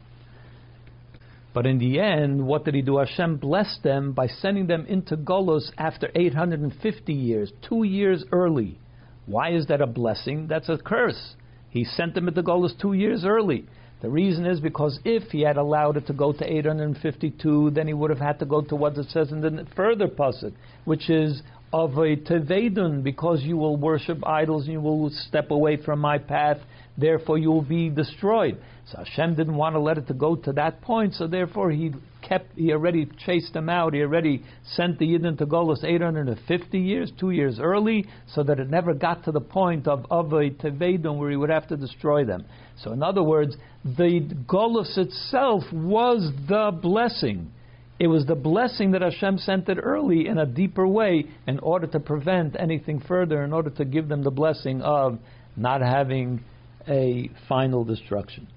But 1.53 1.65
in 1.65 1.79
the 1.79 1.99
end, 1.99 2.45
what 2.45 2.65
did 2.65 2.75
he 2.75 2.81
do? 2.81 2.97
Hashem 2.97 3.37
blessed 3.37 3.83
them 3.83 4.13
by 4.13 4.27
sending 4.27 4.67
them 4.67 4.85
into 4.85 5.17
Golos 5.17 5.71
after 5.77 6.09
850 6.15 7.13
years, 7.13 7.51
two 7.67 7.83
years 7.83 8.23
early. 8.31 8.77
Why 9.25 9.51
is 9.51 9.67
that 9.67 9.81
a 9.81 9.87
blessing? 9.87 10.47
That's 10.47 10.69
a 10.69 10.77
curse. 10.77 11.35
He 11.69 11.83
sent 11.83 12.13
them 12.13 12.27
into 12.27 12.43
Golos 12.43 12.79
two 12.79 12.93
years 12.93 13.25
early. 13.25 13.65
The 14.01 14.09
reason 14.09 14.45
is 14.45 14.59
because 14.59 14.99
if 15.03 15.31
he 15.31 15.41
had 15.41 15.57
allowed 15.57 15.97
it 15.97 16.05
to 16.07 16.13
go 16.13 16.31
to 16.31 16.45
852, 16.45 17.71
then 17.71 17.87
he 17.87 17.93
would 17.93 18.11
have 18.11 18.19
had 18.19 18.39
to 18.39 18.45
go 18.45 18.61
to 18.61 18.75
what 18.75 18.97
it 18.97 19.09
says 19.09 19.31
in 19.31 19.41
the 19.41 19.65
further 19.75 20.07
pasuk, 20.07 20.53
which 20.85 21.09
is 21.09 21.41
of 21.73 21.93
a 21.97 22.15
tevedun, 22.15 23.03
because 23.03 23.41
you 23.43 23.57
will 23.57 23.77
worship 23.77 24.25
idols 24.25 24.63
and 24.63 24.73
you 24.73 24.81
will 24.81 25.09
step 25.09 25.51
away 25.51 25.77
from 25.77 25.99
my 25.99 26.17
path, 26.17 26.57
therefore 26.97 27.37
you 27.37 27.49
will 27.49 27.61
be 27.61 27.89
destroyed. 27.89 28.57
So 28.91 28.99
Hashem 28.99 29.35
didn't 29.35 29.55
want 29.55 29.75
to 29.75 29.79
let 29.79 29.97
it 29.97 30.07
to 30.07 30.13
go 30.13 30.35
to 30.35 30.53
that 30.53 30.81
point, 30.81 31.13
so 31.15 31.27
therefore 31.27 31.71
he 31.71 31.91
kept, 32.21 32.55
he 32.55 32.71
already 32.71 33.09
chased 33.25 33.53
them 33.53 33.67
out, 33.67 33.93
he 33.93 34.01
already 34.01 34.43
sent 34.75 34.97
the 34.97 35.05
Yidden 35.05 35.37
to 35.39 35.45
Golos 35.45 35.83
850 35.83 36.79
years, 36.79 37.11
two 37.19 37.31
years 37.31 37.59
early, 37.59 38.05
so 38.33 38.43
that 38.43 38.59
it 38.59 38.69
never 38.69 38.93
got 38.93 39.25
to 39.25 39.33
the 39.33 39.41
point 39.41 39.87
of, 39.87 40.05
of 40.09 40.31
a 40.31 40.49
tevedun 40.49 41.17
where 41.17 41.29
he 41.29 41.35
would 41.35 41.49
have 41.49 41.67
to 41.67 41.75
destroy 41.75 42.23
them. 42.23 42.45
So 42.81 42.93
in 42.93 43.03
other 43.03 43.23
words, 43.23 43.57
the 43.83 44.21
Golos 44.47 44.97
itself 44.97 45.63
was 45.73 46.31
the 46.47 46.71
blessing. 46.81 47.51
It 47.99 48.07
was 48.07 48.25
the 48.27 48.35
blessing 48.35 48.91
that 48.91 49.01
Hashem 49.01 49.39
sent 49.39 49.67
it 49.69 49.79
early 49.81 50.27
in 50.27 50.37
a 50.37 50.45
deeper 50.45 50.87
way 50.87 51.25
in 51.47 51.57
order 51.59 51.87
to 51.87 51.99
prevent 51.99 52.55
anything 52.59 52.99
further, 52.99 53.43
in 53.43 53.53
order 53.53 53.71
to 53.71 53.85
give 53.85 54.07
them 54.07 54.23
the 54.23 54.31
blessing 54.31 54.81
of 54.81 55.17
not 55.55 55.81
having 55.81 56.43
a 56.87 57.29
final 57.49 57.83
destruction. 57.83 58.47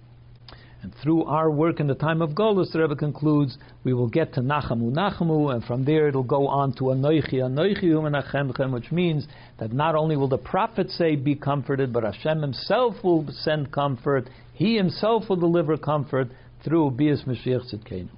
And 0.83 0.95
through 1.03 1.25
our 1.25 1.51
work 1.51 1.81
in 1.81 1.87
the 1.87 1.95
time 1.95 2.23
of 2.23 2.31
Golus, 2.31 2.73
the 2.73 2.81
Rebbe 2.81 2.97
concludes, 2.97 3.59
we 3.85 3.93
will 3.93 4.09
get 4.09 4.35
to 4.35 4.41
Nachamu 4.41 4.91
Nachamu, 4.93 5.55
and 5.55 5.63
from 5.65 5.85
there 5.85 6.09
it'll 6.09 6.23
go 6.23 6.47
on 6.47 6.73
to 6.75 6.85
Anoichi 6.85 7.35
Anoichi 7.35 7.85
Umenachemchem, 7.85 8.73
which 8.73 8.91
means 8.91 9.27
that 9.59 9.73
not 9.73 9.95
only 9.95 10.17
will 10.17 10.29
the 10.29 10.39
prophet 10.39 10.91
say, 10.91 11.17
be 11.17 11.35
comforted, 11.35 11.93
but 11.93 12.05
Hashem 12.05 12.41
himself 12.41 12.95
will 13.05 13.27
send 13.31 13.73
comfort. 13.73 14.29
He 14.55 14.77
himself 14.77 15.29
will 15.29 15.37
deliver 15.37 15.77
comfort 15.77 16.29
through 16.65 16.93
Bias 16.93 17.25
Mashiach 17.27 17.75
Tzidkenu. 17.75 18.09